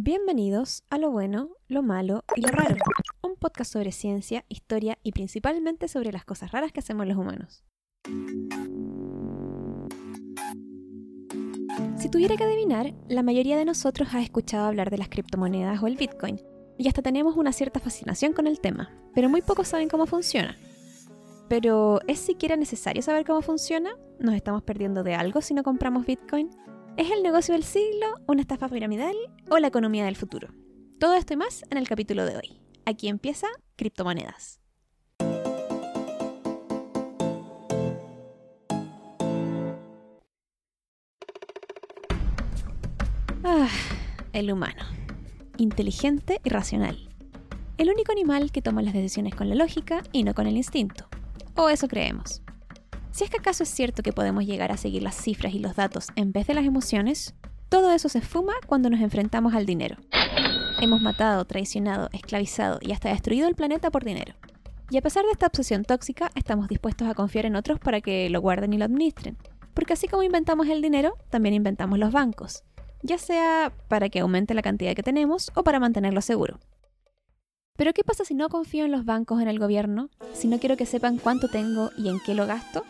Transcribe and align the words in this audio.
Bienvenidos 0.00 0.84
a 0.90 0.98
Lo 0.98 1.10
Bueno, 1.10 1.48
Lo 1.66 1.82
Malo 1.82 2.22
y 2.36 2.42
Lo 2.42 2.50
Raro, 2.50 2.76
un 3.20 3.34
podcast 3.34 3.72
sobre 3.72 3.90
ciencia, 3.90 4.44
historia 4.48 4.96
y 5.02 5.10
principalmente 5.10 5.88
sobre 5.88 6.12
las 6.12 6.24
cosas 6.24 6.52
raras 6.52 6.70
que 6.70 6.78
hacemos 6.78 7.04
los 7.08 7.16
humanos. 7.16 7.64
Si 11.96 12.08
tuviera 12.08 12.36
que 12.36 12.44
adivinar, 12.44 12.94
la 13.08 13.24
mayoría 13.24 13.56
de 13.56 13.64
nosotros 13.64 14.10
ha 14.14 14.22
escuchado 14.22 14.68
hablar 14.68 14.90
de 14.90 14.98
las 14.98 15.08
criptomonedas 15.08 15.82
o 15.82 15.88
el 15.88 15.96
Bitcoin, 15.96 16.40
y 16.78 16.86
hasta 16.86 17.02
tenemos 17.02 17.36
una 17.36 17.52
cierta 17.52 17.80
fascinación 17.80 18.34
con 18.34 18.46
el 18.46 18.60
tema, 18.60 18.92
pero 19.16 19.28
muy 19.28 19.42
pocos 19.42 19.66
saben 19.66 19.88
cómo 19.88 20.06
funciona. 20.06 20.56
Pero, 21.48 21.98
¿es 22.06 22.20
siquiera 22.20 22.56
necesario 22.56 23.02
saber 23.02 23.26
cómo 23.26 23.42
funciona? 23.42 23.90
¿Nos 24.20 24.36
estamos 24.36 24.62
perdiendo 24.62 25.02
de 25.02 25.16
algo 25.16 25.40
si 25.40 25.54
no 25.54 25.64
compramos 25.64 26.06
Bitcoin? 26.06 26.50
¿Es 26.98 27.12
el 27.12 27.22
negocio 27.22 27.54
del 27.54 27.62
siglo, 27.62 28.08
una 28.26 28.40
estafa 28.40 28.68
piramidal 28.68 29.14
o 29.48 29.58
la 29.58 29.68
economía 29.68 30.04
del 30.06 30.16
futuro? 30.16 30.48
Todo 30.98 31.14
esto 31.14 31.32
y 31.32 31.36
más 31.36 31.62
en 31.70 31.78
el 31.78 31.86
capítulo 31.86 32.26
de 32.26 32.36
hoy. 32.36 32.60
Aquí 32.86 33.06
empieza 33.06 33.46
Criptomonedas. 33.76 34.60
Ah, 43.44 43.68
el 44.32 44.50
humano. 44.50 44.82
Inteligente 45.56 46.40
y 46.42 46.48
racional. 46.48 46.98
El 47.76 47.90
único 47.90 48.10
animal 48.10 48.50
que 48.50 48.60
toma 48.60 48.82
las 48.82 48.92
decisiones 48.92 49.36
con 49.36 49.48
la 49.48 49.54
lógica 49.54 50.02
y 50.10 50.24
no 50.24 50.34
con 50.34 50.48
el 50.48 50.56
instinto. 50.56 51.06
O 51.54 51.68
eso 51.68 51.86
creemos. 51.86 52.42
Si 53.18 53.24
es 53.24 53.30
que 53.30 53.38
acaso 53.38 53.64
es 53.64 53.68
cierto 53.68 54.04
que 54.04 54.12
podemos 54.12 54.46
llegar 54.46 54.70
a 54.70 54.76
seguir 54.76 55.02
las 55.02 55.16
cifras 55.16 55.52
y 55.52 55.58
los 55.58 55.74
datos 55.74 56.06
en 56.14 56.30
vez 56.30 56.46
de 56.46 56.54
las 56.54 56.64
emociones, 56.64 57.34
todo 57.68 57.90
eso 57.90 58.08
se 58.08 58.18
esfuma 58.18 58.52
cuando 58.68 58.90
nos 58.90 59.00
enfrentamos 59.00 59.54
al 59.54 59.66
dinero. 59.66 59.96
Hemos 60.80 61.00
matado, 61.00 61.44
traicionado, 61.44 62.10
esclavizado 62.12 62.78
y 62.80 62.92
hasta 62.92 63.08
destruido 63.08 63.48
el 63.48 63.56
planeta 63.56 63.90
por 63.90 64.04
dinero. 64.04 64.34
Y 64.88 64.98
a 64.98 65.02
pesar 65.02 65.24
de 65.24 65.32
esta 65.32 65.48
obsesión 65.48 65.82
tóxica, 65.82 66.30
estamos 66.36 66.68
dispuestos 66.68 67.08
a 67.08 67.14
confiar 67.14 67.46
en 67.46 67.56
otros 67.56 67.80
para 67.80 68.00
que 68.00 68.30
lo 68.30 68.40
guarden 68.40 68.72
y 68.72 68.78
lo 68.78 68.84
administren. 68.84 69.36
Porque 69.74 69.94
así 69.94 70.06
como 70.06 70.22
inventamos 70.22 70.68
el 70.68 70.80
dinero, 70.80 71.16
también 71.28 71.56
inventamos 71.56 71.98
los 71.98 72.12
bancos, 72.12 72.62
ya 73.02 73.18
sea 73.18 73.72
para 73.88 74.10
que 74.10 74.20
aumente 74.20 74.54
la 74.54 74.62
cantidad 74.62 74.94
que 74.94 75.02
tenemos 75.02 75.50
o 75.56 75.64
para 75.64 75.80
mantenerlo 75.80 76.20
seguro. 76.20 76.60
Pero 77.76 77.92
¿qué 77.92 78.04
pasa 78.04 78.24
si 78.24 78.34
no 78.34 78.48
confío 78.48 78.84
en 78.84 78.92
los 78.92 79.04
bancos 79.04 79.42
en 79.42 79.48
el 79.48 79.58
gobierno? 79.58 80.08
Si 80.34 80.46
no 80.46 80.60
quiero 80.60 80.76
que 80.76 80.86
sepan 80.86 81.18
cuánto 81.18 81.48
tengo 81.48 81.90
y 81.96 82.10
en 82.10 82.20
qué 82.20 82.34
lo 82.34 82.46
gasto? 82.46 82.84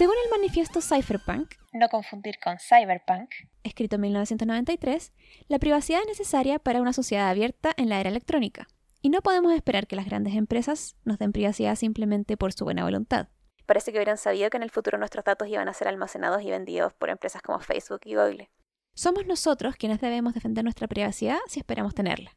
Según 0.00 0.14
el 0.24 0.30
manifiesto 0.30 0.80
Cypherpunk, 0.80 1.56
no 1.74 1.90
confundir 1.90 2.38
con 2.42 2.56
Cyberpunk, 2.58 3.32
escrito 3.64 3.96
en 3.96 4.00
1993, 4.00 5.12
la 5.46 5.58
privacidad 5.58 6.00
es 6.00 6.06
necesaria 6.06 6.58
para 6.58 6.80
una 6.80 6.94
sociedad 6.94 7.28
abierta 7.28 7.74
en 7.76 7.90
la 7.90 8.00
era 8.00 8.08
electrónica, 8.08 8.66
y 9.02 9.10
no 9.10 9.20
podemos 9.20 9.52
esperar 9.52 9.86
que 9.86 9.96
las 9.96 10.06
grandes 10.06 10.36
empresas 10.36 10.96
nos 11.04 11.18
den 11.18 11.32
privacidad 11.32 11.76
simplemente 11.76 12.38
por 12.38 12.54
su 12.54 12.64
buena 12.64 12.84
voluntad. 12.84 13.28
Parece 13.66 13.92
que 13.92 13.98
hubieran 13.98 14.16
sabido 14.16 14.48
que 14.48 14.56
en 14.56 14.62
el 14.62 14.70
futuro 14.70 14.96
nuestros 14.96 15.26
datos 15.26 15.48
iban 15.48 15.68
a 15.68 15.74
ser 15.74 15.86
almacenados 15.86 16.40
y 16.40 16.48
vendidos 16.48 16.94
por 16.94 17.10
empresas 17.10 17.42
como 17.42 17.60
Facebook 17.60 18.00
y 18.04 18.14
Google. 18.14 18.50
Somos 18.94 19.26
nosotros 19.26 19.76
quienes 19.76 20.00
debemos 20.00 20.32
defender 20.32 20.64
nuestra 20.64 20.88
privacidad 20.88 21.40
si 21.46 21.60
esperamos 21.60 21.94
tenerla. 21.94 22.34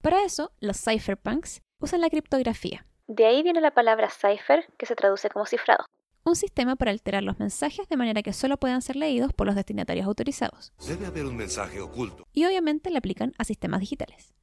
Para 0.00 0.24
eso, 0.24 0.52
los 0.58 0.82
cypherpunks 0.82 1.60
usan 1.80 2.00
la 2.00 2.08
criptografía. 2.08 2.86
De 3.06 3.26
ahí 3.26 3.42
viene 3.42 3.60
la 3.60 3.72
palabra 3.72 4.08
cipher, 4.08 4.66
que 4.78 4.86
se 4.86 4.96
traduce 4.96 5.28
como 5.28 5.44
cifrado 5.44 5.84
un 6.24 6.36
sistema 6.36 6.76
para 6.76 6.90
alterar 6.90 7.22
los 7.22 7.38
mensajes 7.38 7.88
de 7.88 7.96
manera 7.96 8.22
que 8.22 8.32
solo 8.32 8.56
puedan 8.56 8.82
ser 8.82 8.96
leídos 8.96 9.32
por 9.32 9.46
los 9.46 9.54
destinatarios 9.54 10.06
autorizados. 10.06 10.72
Debe 10.86 11.06
haber 11.06 11.26
un 11.26 11.36
mensaje 11.36 11.80
oculto. 11.80 12.26
Y 12.32 12.46
obviamente 12.46 12.90
le 12.90 12.98
aplican 12.98 13.34
a 13.38 13.44
sistemas 13.44 13.80
digitales. 13.80 14.34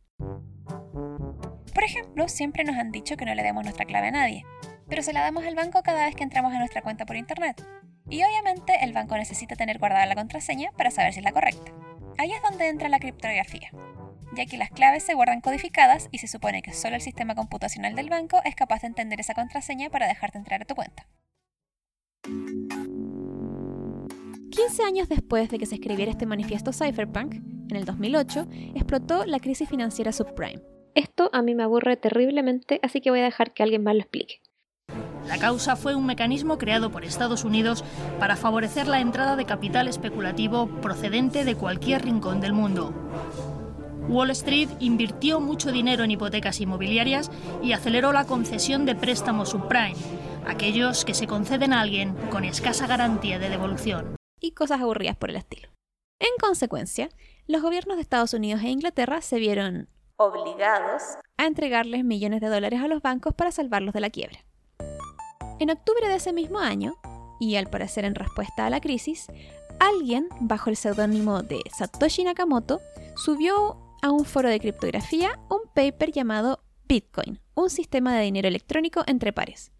Por 1.74 1.84
ejemplo, 1.84 2.28
siempre 2.28 2.64
nos 2.64 2.78
han 2.78 2.92
dicho 2.92 3.18
que 3.18 3.26
no 3.26 3.34
le 3.34 3.44
demos 3.44 3.64
nuestra 3.64 3.86
clave 3.86 4.10
a 4.10 4.12
nadie, 4.12 4.46
pero 4.88 5.02
se 5.02 5.14
la 5.14 5.22
damos 5.22 5.44
al 5.46 5.56
banco 5.56 5.82
cada 5.84 6.06
vez 6.06 6.16
que 6.16 6.24
entramos 6.24 6.54
a 6.54 6.60
nuestra 6.60 6.82
cuenta 6.82 7.06
por 7.06 7.16
internet. 7.16 7.66
Y 8.10 8.24
obviamente 8.24 8.84
el 8.84 8.94
banco 8.94 9.16
necesita 9.18 9.56
tener 9.56 9.80
guardada 9.80 10.06
la 10.06 10.16
contraseña 10.16 10.72
para 10.78 10.92
saber 10.92 11.14
si 11.14 11.20
es 11.20 11.26
la 11.26 11.32
correcta. 11.32 11.72
Ahí 12.18 12.32
es 12.32 12.42
donde 12.44 12.68
entra 12.68 12.90
la 12.90 13.00
criptografía, 13.00 13.72
ya 14.36 14.46
que 14.46 14.58
las 14.58 14.70
claves 14.70 15.04
se 15.04 15.14
guardan 15.14 15.42
codificadas 15.42 16.10
y 16.12 16.20
se 16.20 16.28
supone 16.28 16.62
que 16.62 16.74
solo 16.74 16.96
el 16.96 17.02
sistema 17.02 17.36
computacional 17.36 17.96
del 17.96 18.10
banco 18.10 18.42
es 18.44 18.54
capaz 18.54 18.82
de 18.82 18.88
entender 18.88 19.20
esa 19.20 19.34
contraseña 19.34 19.90
para 19.90 20.08
dejarte 20.08 20.38
entrar 20.38 20.62
a 20.62 20.66
tu 20.66 20.76
cuenta. 20.76 21.08
15 24.68 24.84
años 24.84 25.10
después 25.10 25.50
de 25.50 25.58
que 25.58 25.66
se 25.66 25.76
escribiera 25.76 26.12
este 26.12 26.28
manifiesto 26.28 26.72
cypherpunk, 26.72 27.34
en 27.34 27.76
el 27.76 27.84
2008, 27.84 28.48
explotó 28.76 29.26
la 29.26 29.40
crisis 29.40 29.68
financiera 29.68 30.12
subprime. 30.12 30.62
Esto 30.94 31.32
a 31.34 31.42
mí 31.42 31.56
me 31.56 31.64
aburre 31.64 31.98
terriblemente, 31.98 32.80
así 32.84 33.02
que 33.02 33.10
voy 33.10 33.22
a 33.22 33.24
dejar 33.24 33.56
que 33.56 33.64
alguien 33.64 33.84
más 33.84 33.96
lo 33.96 34.02
explique. 34.02 34.44
La 35.28 35.40
causa 35.40 35.76
fue 35.76 35.96
un 35.96 36.06
mecanismo 36.06 36.60
creado 36.60 36.92
por 36.92 37.04
Estados 37.04 37.44
Unidos 37.44 37.84
para 38.20 38.36
favorecer 38.36 38.88
la 38.88 39.00
entrada 39.00 39.36
de 39.36 39.46
capital 39.46 39.88
especulativo 39.88 40.68
procedente 40.68 41.44
de 41.44 41.56
cualquier 41.56 42.04
rincón 42.04 42.40
del 42.40 42.54
mundo. 42.54 42.94
Wall 44.10 44.30
Street 44.30 44.70
invirtió 44.80 45.40
mucho 45.40 45.72
dinero 45.72 46.04
en 46.04 46.12
hipotecas 46.12 46.62
inmobiliarias 46.62 47.32
y 47.64 47.72
aceleró 47.72 48.14
la 48.14 48.26
concesión 48.26 48.86
de 48.86 48.94
préstamos 48.94 49.50
subprime, 49.50 49.96
aquellos 50.46 51.04
que 51.04 51.16
se 51.16 51.26
conceden 51.26 51.74
a 51.74 51.82
alguien 51.82 52.14
con 52.30 52.44
escasa 52.44 52.86
garantía 52.86 53.40
de 53.40 53.50
devolución. 53.50 54.21
Y 54.42 54.52
cosas 54.52 54.82
aburridas 54.82 55.16
por 55.16 55.30
el 55.30 55.38
estilo. 55.38 55.70
En 56.20 56.32
consecuencia, 56.42 57.10
los 57.48 57.62
gobiernos 57.62 57.96
de 57.96 58.02
Estados 58.02 58.34
Unidos 58.34 58.62
e 58.64 58.70
Inglaterra 58.70 59.22
se 59.22 59.38
vieron 59.38 59.88
obligados 60.18 61.02
a 61.38 61.46
entregarles 61.46 62.04
millones 62.04 62.42
de 62.42 62.48
dólares 62.48 62.82
a 62.82 62.88
los 62.88 63.02
bancos 63.02 63.34
para 63.34 63.52
salvarlos 63.52 63.94
de 63.94 64.02
la 64.02 64.10
quiebra. 64.10 64.44
En 65.60 65.70
octubre 65.70 66.08
de 66.08 66.16
ese 66.16 66.34
mismo 66.34 66.60
año, 66.60 66.96
y 67.40 67.56
al 67.56 67.70
parecer 67.70 68.06
en 68.06 68.16
respuesta 68.16 68.66
a 68.66 68.70
la 68.70 68.82
crisis, 68.82 69.28
alguien, 69.80 70.28
bajo 70.40 70.70
el 70.70 70.76
seudónimo 70.76 71.42
de 71.42 71.60
Satoshi 71.76 72.24
Nakamoto, 72.24 72.82
subió 73.16 73.78
a 74.02 74.12
un 74.12 74.26
foro 74.26 74.50
de 74.50 74.60
criptografía 74.60 75.40
un 75.50 75.62
paper 75.74 76.12
llamado 76.12 76.64
Bitcoin, 76.88 77.40
un 77.56 77.70
sistema 77.70 78.16
de 78.16 78.24
dinero 78.24 78.48
electrónico 78.48 79.04
entre 79.08 79.34
pares. 79.34 79.72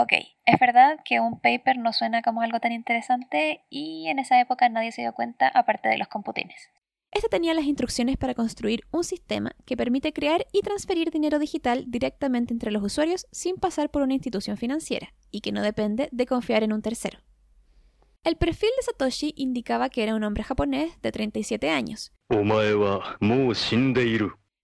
Ok, 0.00 0.12
es 0.46 0.60
verdad 0.60 1.00
que 1.04 1.18
un 1.18 1.40
paper 1.40 1.76
no 1.76 1.92
suena 1.92 2.22
como 2.22 2.42
algo 2.42 2.60
tan 2.60 2.70
interesante 2.70 3.64
y 3.68 4.06
en 4.06 4.20
esa 4.20 4.40
época 4.40 4.68
nadie 4.68 4.92
se 4.92 5.02
dio 5.02 5.12
cuenta 5.12 5.48
aparte 5.48 5.88
de 5.88 5.98
los 5.98 6.06
computines. 6.06 6.70
Este 7.10 7.28
tenía 7.28 7.52
las 7.52 7.64
instrucciones 7.64 8.16
para 8.16 8.34
construir 8.34 8.84
un 8.92 9.02
sistema 9.02 9.56
que 9.66 9.76
permite 9.76 10.12
crear 10.12 10.46
y 10.52 10.60
transferir 10.60 11.10
dinero 11.10 11.40
digital 11.40 11.84
directamente 11.88 12.52
entre 12.52 12.70
los 12.70 12.84
usuarios 12.84 13.26
sin 13.32 13.56
pasar 13.56 13.90
por 13.90 14.02
una 14.02 14.14
institución 14.14 14.56
financiera 14.56 15.14
y 15.32 15.40
que 15.40 15.50
no 15.50 15.62
depende 15.62 16.08
de 16.12 16.26
confiar 16.26 16.62
en 16.62 16.72
un 16.72 16.82
tercero. 16.82 17.18
El 18.22 18.36
perfil 18.36 18.70
de 18.76 18.82
Satoshi 18.84 19.34
indicaba 19.36 19.88
que 19.88 20.04
era 20.04 20.14
un 20.14 20.22
hombre 20.22 20.44
japonés 20.44 21.00
de 21.02 21.10
37 21.10 21.70
años. 21.70 22.12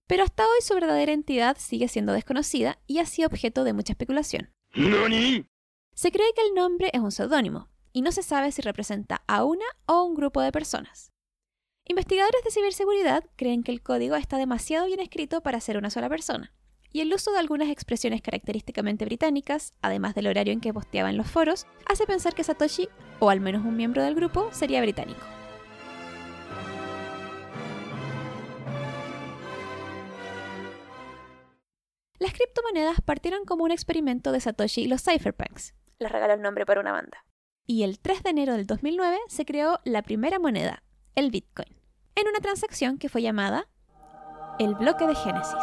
Pero 0.07 0.23
hasta 0.23 0.43
hoy 0.43 0.61
su 0.61 0.75
verdadera 0.75 1.11
entidad 1.11 1.57
sigue 1.59 1.89
siendo 1.89 2.13
desconocida 2.13 2.77
y 2.87 2.99
ha 2.99 3.05
sido 3.05 3.27
objeto 3.27 3.65
de 3.65 3.73
mucha 3.73 3.93
especulación. 3.93 4.54
Se 5.93 6.11
cree 6.11 6.33
que 6.35 6.41
el 6.41 6.53
nombre 6.53 6.89
es 6.93 6.99
un 6.99 7.11
seudónimo, 7.11 7.69
y 7.93 8.01
no 8.01 8.11
se 8.11 8.23
sabe 8.23 8.51
si 8.51 8.61
representa 8.61 9.23
a 9.27 9.45
una 9.45 9.65
o 9.85 10.03
un 10.03 10.15
grupo 10.15 10.41
de 10.41 10.51
personas. 10.51 11.13
Investigadores 11.85 12.43
de 12.43 12.51
ciberseguridad 12.51 13.23
creen 13.37 13.63
que 13.63 13.71
el 13.71 13.81
código 13.81 14.15
está 14.15 14.37
demasiado 14.37 14.87
bien 14.87 14.99
escrito 14.99 15.41
para 15.41 15.61
ser 15.61 15.77
una 15.77 15.89
sola 15.89 16.09
persona, 16.09 16.53
y 16.91 17.01
el 17.01 17.13
uso 17.13 17.31
de 17.31 17.39
algunas 17.39 17.69
expresiones 17.69 18.21
característicamente 18.21 19.05
británicas, 19.05 19.73
además 19.81 20.15
del 20.15 20.27
horario 20.27 20.51
en 20.51 20.61
que 20.61 20.73
posteaba 20.73 21.09
en 21.09 21.17
los 21.17 21.29
foros, 21.29 21.67
hace 21.85 22.05
pensar 22.05 22.35
que 22.35 22.43
Satoshi, 22.43 22.89
o 23.19 23.29
al 23.29 23.39
menos 23.39 23.65
un 23.65 23.77
miembro 23.77 24.03
del 24.03 24.15
grupo, 24.15 24.49
sería 24.51 24.81
británico. 24.81 25.34
Las 32.17 32.31
criptomonedas 32.31 33.01
partieron 33.01 33.43
como 33.43 33.65
un 33.65 33.71
experimento 33.71 34.31
de 34.31 34.39
Satoshi 34.39 34.83
y 34.83 34.87
los 34.87 35.03
cypherpunks. 35.03 35.73
Les 35.99 36.11
regaló 36.11 36.33
el 36.33 36.41
nombre 36.41 36.65
para 36.65 36.79
una 36.79 36.93
banda. 36.93 37.25
Y 37.65 37.83
el 37.83 37.99
3 37.99 38.23
de 38.23 38.29
enero 38.29 38.53
del 38.53 38.67
2009 38.67 39.17
se 39.27 39.45
creó 39.45 39.79
la 39.83 40.01
primera 40.01 40.39
moneda, 40.39 40.83
el 41.15 41.29
Bitcoin, 41.29 41.75
en 42.15 42.27
una 42.27 42.39
transacción 42.39 42.97
que 42.97 43.09
fue 43.09 43.21
llamada 43.21 43.67
el 44.59 44.75
bloque 44.75 45.05
de 45.05 45.15
Génesis. 45.15 45.53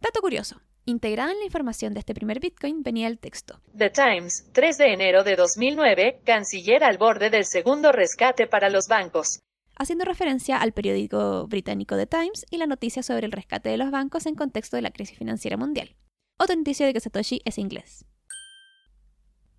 Dato 0.00 0.20
curioso. 0.22 0.62
Integrada 0.86 1.32
en 1.32 1.38
la 1.38 1.44
información 1.44 1.92
de 1.92 2.00
este 2.00 2.14
primer 2.14 2.40
Bitcoin 2.40 2.82
venía 2.82 3.06
el 3.06 3.18
texto. 3.18 3.60
The 3.76 3.90
Times, 3.90 4.48
3 4.52 4.78
de 4.78 4.92
enero 4.94 5.22
de 5.24 5.36
2009, 5.36 6.22
canciller 6.24 6.82
al 6.82 6.96
borde 6.96 7.28
del 7.28 7.44
segundo 7.44 7.92
rescate 7.92 8.46
para 8.46 8.70
los 8.70 8.88
bancos 8.88 9.42
haciendo 9.80 10.04
referencia 10.04 10.58
al 10.58 10.72
periódico 10.72 11.46
británico 11.46 11.96
The 11.96 12.06
Times 12.06 12.44
y 12.50 12.58
la 12.58 12.66
noticia 12.66 13.02
sobre 13.02 13.24
el 13.24 13.32
rescate 13.32 13.70
de 13.70 13.78
los 13.78 13.90
bancos 13.90 14.26
en 14.26 14.34
contexto 14.34 14.76
de 14.76 14.82
la 14.82 14.90
crisis 14.90 15.16
financiera 15.16 15.56
mundial. 15.56 15.96
Otro 16.38 16.54
indicio 16.54 16.84
de 16.84 16.92
que 16.92 17.00
Satoshi 17.00 17.40
es 17.46 17.56
inglés. 17.56 18.04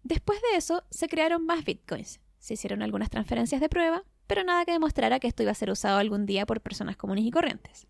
Después 0.03 0.39
de 0.41 0.57
eso, 0.57 0.83
se 0.91 1.07
crearon 1.07 1.47
más 1.47 1.65
bitcoins. 1.65 2.21
Se 2.38 2.53
hicieron 2.53 2.83
algunas 2.83 3.09
transferencias 3.09 3.62
de 3.62 3.69
prueba, 3.69 4.03
pero 4.27 4.44
nada 4.44 4.63
que 4.63 4.73
demostrara 4.73 5.19
que 5.19 5.27
esto 5.27 5.41
iba 5.41 5.53
a 5.53 5.56
ser 5.56 5.71
usado 5.71 5.97
algún 5.97 6.27
día 6.27 6.45
por 6.45 6.62
personas 6.62 6.97
comunes 6.97 7.25
y 7.25 7.31
corrientes. 7.31 7.88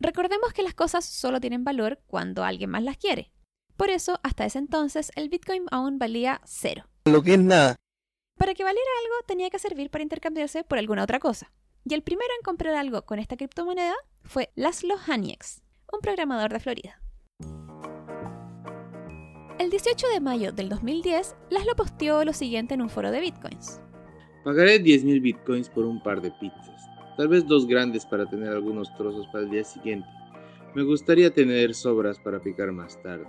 Recordemos 0.00 0.52
que 0.52 0.64
las 0.64 0.74
cosas 0.74 1.04
solo 1.04 1.40
tienen 1.40 1.62
valor 1.62 2.00
cuando 2.08 2.42
alguien 2.42 2.70
más 2.70 2.82
las 2.82 2.96
quiere. 2.96 3.30
Por 3.76 3.90
eso, 3.90 4.18
hasta 4.24 4.44
ese 4.44 4.58
entonces, 4.58 5.12
el 5.14 5.28
bitcoin 5.28 5.66
aún 5.70 6.00
valía 6.00 6.40
cero. 6.44 6.88
Lo 7.04 7.22
que 7.22 7.34
es 7.34 7.40
nada. 7.40 7.76
Para 8.36 8.54
que 8.54 8.64
valiera 8.64 8.90
algo, 9.04 9.26
tenía 9.28 9.50
que 9.50 9.60
servir 9.60 9.90
para 9.90 10.02
intercambiarse 10.02 10.64
por 10.64 10.78
alguna 10.78 11.04
otra 11.04 11.20
cosa. 11.20 11.52
Y 11.88 11.94
el 11.94 12.02
primero 12.02 12.28
en 12.38 12.44
comprar 12.44 12.74
algo 12.74 13.00
con 13.06 13.18
esta 13.18 13.38
criptomoneda 13.38 13.94
fue 14.22 14.50
Laszlo 14.56 14.96
Hanieks, 15.06 15.62
un 15.90 16.00
programador 16.00 16.52
de 16.52 16.60
Florida. 16.60 17.00
El 19.58 19.70
18 19.70 20.06
de 20.12 20.20
mayo 20.20 20.52
del 20.52 20.68
2010, 20.68 21.34
Laszlo 21.48 21.74
posteó 21.76 22.26
lo 22.26 22.34
siguiente 22.34 22.74
en 22.74 22.82
un 22.82 22.90
foro 22.90 23.10
de 23.10 23.22
bitcoins. 23.22 23.80
Pagaré 24.44 24.82
10.000 24.82 25.22
bitcoins 25.22 25.70
por 25.70 25.86
un 25.86 26.02
par 26.02 26.20
de 26.20 26.30
pizzas. 26.32 26.82
Tal 27.16 27.28
vez 27.28 27.46
dos 27.46 27.66
grandes 27.66 28.04
para 28.04 28.28
tener 28.28 28.50
algunos 28.50 28.94
trozos 28.98 29.26
para 29.28 29.44
el 29.44 29.50
día 29.50 29.64
siguiente. 29.64 30.06
Me 30.74 30.82
gustaría 30.82 31.32
tener 31.32 31.74
sobras 31.74 32.18
para 32.18 32.38
picar 32.38 32.70
más 32.70 33.02
tarde. 33.02 33.26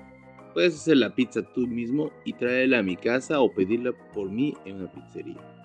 Puedes 0.53 0.75
hacer 0.75 0.97
la 0.97 1.15
pizza 1.15 1.41
tú 1.53 1.61
mismo 1.65 2.11
y 2.25 2.33
traerla 2.33 2.79
a 2.79 2.83
mi 2.83 2.97
casa 2.97 3.39
o 3.39 3.53
pedirla 3.53 3.93
por 4.13 4.29
mí 4.29 4.53
en 4.65 4.81
una 4.81 4.91
pizzería. 4.91 5.58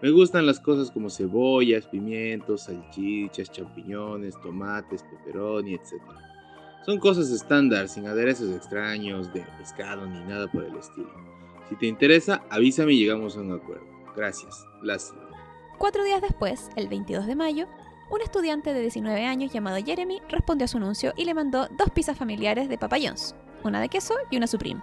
Me 0.00 0.10
gustan 0.10 0.46
las 0.46 0.60
cosas 0.60 0.90
como 0.90 1.10
cebollas, 1.10 1.86
pimientos, 1.86 2.62
salchichas, 2.62 3.50
champiñones, 3.50 4.40
tomates, 4.40 5.02
pepperoni, 5.02 5.74
etc. 5.74 5.94
Son 6.86 6.98
cosas 6.98 7.30
estándar, 7.30 7.88
sin 7.88 8.06
aderezos 8.06 8.54
extraños, 8.54 9.32
de 9.32 9.44
pescado 9.58 10.06
ni 10.06 10.20
nada 10.20 10.50
por 10.50 10.64
el 10.64 10.76
estilo. 10.76 11.12
Si 11.68 11.76
te 11.76 11.86
interesa, 11.86 12.42
avísame 12.48 12.92
y 12.92 13.00
llegamos 13.00 13.36
a 13.36 13.40
un 13.40 13.52
acuerdo. 13.52 13.84
Gracias. 14.16 14.64
Lástima. 14.82 15.28
Cuatro 15.78 16.04
días 16.04 16.22
después, 16.22 16.70
el 16.76 16.88
22 16.88 17.26
de 17.26 17.36
mayo, 17.36 17.66
un 18.10 18.20
estudiante 18.22 18.72
de 18.72 18.80
19 18.80 19.26
años 19.26 19.52
llamado 19.52 19.84
Jeremy 19.84 20.20
respondió 20.28 20.64
a 20.64 20.68
su 20.68 20.78
anuncio 20.78 21.12
y 21.16 21.24
le 21.24 21.34
mandó 21.34 21.68
dos 21.76 21.90
pizzas 21.90 22.16
familiares 22.16 22.68
de 22.68 22.78
Papa 22.78 22.96
una 23.64 23.80
de 23.80 23.88
queso 23.88 24.14
y 24.30 24.36
una 24.36 24.46
Supreme. 24.46 24.82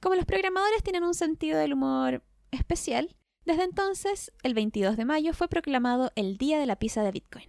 Como 0.00 0.14
los 0.14 0.26
programadores 0.26 0.82
tienen 0.82 1.02
un 1.02 1.14
sentido 1.14 1.58
del 1.58 1.72
humor 1.72 2.22
especial, 2.52 3.16
desde 3.48 3.64
entonces, 3.64 4.30
el 4.42 4.52
22 4.52 4.98
de 4.98 5.06
mayo 5.06 5.32
fue 5.32 5.48
proclamado 5.48 6.12
el 6.16 6.36
Día 6.36 6.58
de 6.60 6.66
la 6.66 6.76
Pizza 6.76 7.02
de 7.02 7.12
Bitcoin. 7.12 7.46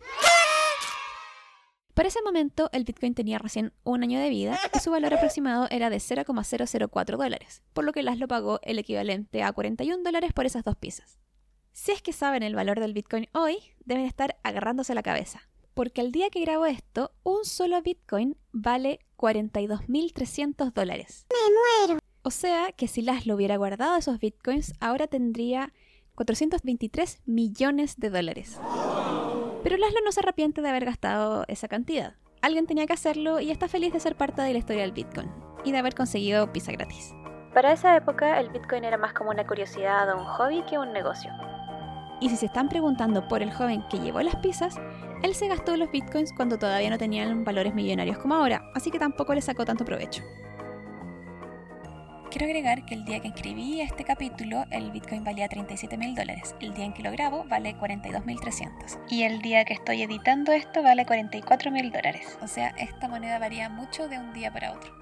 Para 1.93 2.07
ese 2.07 2.21
momento, 2.21 2.69
el 2.71 2.85
Bitcoin 2.85 3.13
tenía 3.13 3.37
recién 3.37 3.73
un 3.83 4.01
año 4.01 4.17
de 4.17 4.29
vida 4.29 4.57
y 4.73 4.79
su 4.79 4.91
valor 4.91 5.13
aproximado 5.13 5.67
era 5.69 5.89
de 5.89 5.99
0,004 5.99 7.17
dólares, 7.17 7.63
por 7.73 7.83
lo 7.83 7.91
que 7.91 8.01
Laszlo 8.01 8.29
pagó 8.29 8.61
el 8.63 8.79
equivalente 8.79 9.43
a 9.43 9.51
41 9.51 10.01
dólares 10.01 10.31
por 10.31 10.45
esas 10.45 10.63
dos 10.63 10.77
piezas. 10.77 11.19
Si 11.73 11.91
es 11.91 12.01
que 12.01 12.13
saben 12.13 12.43
el 12.43 12.55
valor 12.55 12.79
del 12.79 12.93
Bitcoin 12.93 13.27
hoy, 13.33 13.57
deben 13.83 14.05
estar 14.05 14.37
agarrándose 14.43 14.95
la 14.95 15.03
cabeza, 15.03 15.49
porque 15.73 15.99
el 15.99 16.13
día 16.13 16.29
que 16.29 16.39
grabo 16.39 16.65
esto, 16.65 17.11
un 17.23 17.43
solo 17.43 17.81
Bitcoin 17.81 18.37
vale 18.53 18.99
42.300 19.17 20.71
dólares. 20.71 21.27
Me 21.29 21.87
muero. 21.87 21.99
O 22.21 22.31
sea 22.31 22.71
que 22.71 22.87
si 22.87 23.01
Laszlo 23.01 23.35
hubiera 23.35 23.57
guardado 23.57 23.97
esos 23.97 24.19
Bitcoins, 24.19 24.73
ahora 24.79 25.07
tendría 25.07 25.73
423 26.19 27.21
millones 27.27 27.95
de 27.97 28.09
dólares. 28.09 28.59
Pero 29.63 29.77
Laszlo 29.77 29.99
no 30.03 30.11
se 30.11 30.19
arrepiente 30.19 30.61
de 30.61 30.67
haber 30.67 30.83
gastado 30.83 31.45
esa 31.47 31.69
cantidad. 31.69 32.15
Alguien 32.41 32.67
tenía 32.67 32.85
que 32.85 32.91
hacerlo 32.91 33.39
y 33.39 33.51
está 33.51 33.69
feliz 33.69 33.93
de 33.93 34.01
ser 34.01 34.17
parte 34.17 34.41
de 34.41 34.51
la 34.51 34.59
historia 34.59 34.81
del 34.81 34.91
Bitcoin 34.91 35.31
y 35.63 35.71
de 35.71 35.77
haber 35.77 35.95
conseguido 35.95 36.51
pizza 36.51 36.73
gratis. 36.73 37.13
Para 37.53 37.71
esa 37.71 37.95
época, 37.95 38.37
el 38.37 38.49
Bitcoin 38.49 38.83
era 38.83 38.97
más 38.97 39.13
como 39.13 39.29
una 39.29 39.47
curiosidad 39.47 40.13
o 40.13 40.17
un 40.17 40.25
hobby 40.25 40.61
que 40.63 40.77
un 40.77 40.91
negocio. 40.91 41.31
Y 42.19 42.27
si 42.27 42.35
se 42.35 42.47
están 42.47 42.67
preguntando 42.67 43.25
por 43.29 43.41
el 43.41 43.53
joven 43.53 43.85
que 43.89 43.99
llevó 43.99 44.21
las 44.21 44.35
pizzas, 44.35 44.75
él 45.23 45.33
se 45.35 45.47
gastó 45.47 45.77
los 45.77 45.89
bitcoins 45.89 46.33
cuando 46.33 46.59
todavía 46.59 46.89
no 46.89 46.97
tenían 46.97 47.45
valores 47.45 47.73
millonarios 47.73 48.17
como 48.17 48.35
ahora, 48.35 48.69
así 48.75 48.91
que 48.91 48.99
tampoco 48.99 49.33
le 49.33 49.41
sacó 49.41 49.63
tanto 49.63 49.85
provecho. 49.85 50.21
Quiero 52.31 52.45
agregar 52.45 52.85
que 52.85 52.93
el 52.93 53.05
día 53.05 53.21
que 53.21 53.29
escribí 53.29 53.81
este 53.81 54.03
capítulo 54.03 54.63
el 54.69 54.91
Bitcoin 54.91 55.23
valía 55.23 55.49
37 55.49 55.97
mil 55.97 56.13
dólares, 56.13 56.53
el 56.59 56.75
día 56.75 56.85
en 56.85 56.93
que 56.93 57.01
lo 57.01 57.11
grabo 57.11 57.43
vale 57.45 57.75
42.300 57.75 58.99
y 59.09 59.23
el 59.23 59.41
día 59.41 59.65
que 59.65 59.73
estoy 59.73 60.03
editando 60.03 60.51
esto 60.51 60.83
vale 60.83 61.07
44 61.07 61.71
mil 61.71 61.91
dólares. 61.91 62.37
O 62.43 62.47
sea, 62.47 62.67
esta 62.77 63.07
moneda 63.07 63.39
varía 63.39 63.67
mucho 63.69 64.07
de 64.07 64.19
un 64.19 64.31
día 64.31 64.53
para 64.53 64.73
otro. 64.73 64.93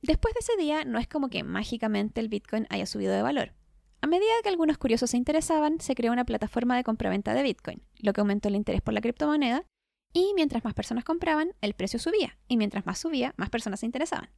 Después 0.00 0.32
de 0.32 0.40
ese 0.40 0.56
día, 0.56 0.86
no 0.86 0.98
es 0.98 1.06
como 1.06 1.28
que 1.28 1.44
mágicamente 1.44 2.22
el 2.22 2.30
Bitcoin 2.30 2.66
haya 2.70 2.86
subido 2.86 3.12
de 3.12 3.20
valor. 3.20 3.52
A 4.00 4.06
medida 4.06 4.32
que 4.42 4.48
algunos 4.48 4.78
curiosos 4.78 5.10
se 5.10 5.18
interesaban, 5.18 5.80
se 5.80 5.94
creó 5.94 6.12
una 6.12 6.24
plataforma 6.24 6.76
de 6.76 6.84
compraventa 6.84 7.34
de 7.34 7.42
Bitcoin, 7.42 7.82
lo 7.98 8.14
que 8.14 8.22
aumentó 8.22 8.48
el 8.48 8.56
interés 8.56 8.80
por 8.80 8.94
la 8.94 9.02
criptomoneda 9.02 9.66
y 10.12 10.32
mientras 10.34 10.64
más 10.64 10.74
personas 10.74 11.04
compraban, 11.04 11.52
el 11.60 11.74
precio 11.74 11.98
subía, 11.98 12.38
y 12.48 12.56
mientras 12.56 12.86
más 12.86 12.98
subía, 12.98 13.34
más 13.36 13.50
personas 13.50 13.80
se 13.80 13.86
interesaban. 13.86 14.30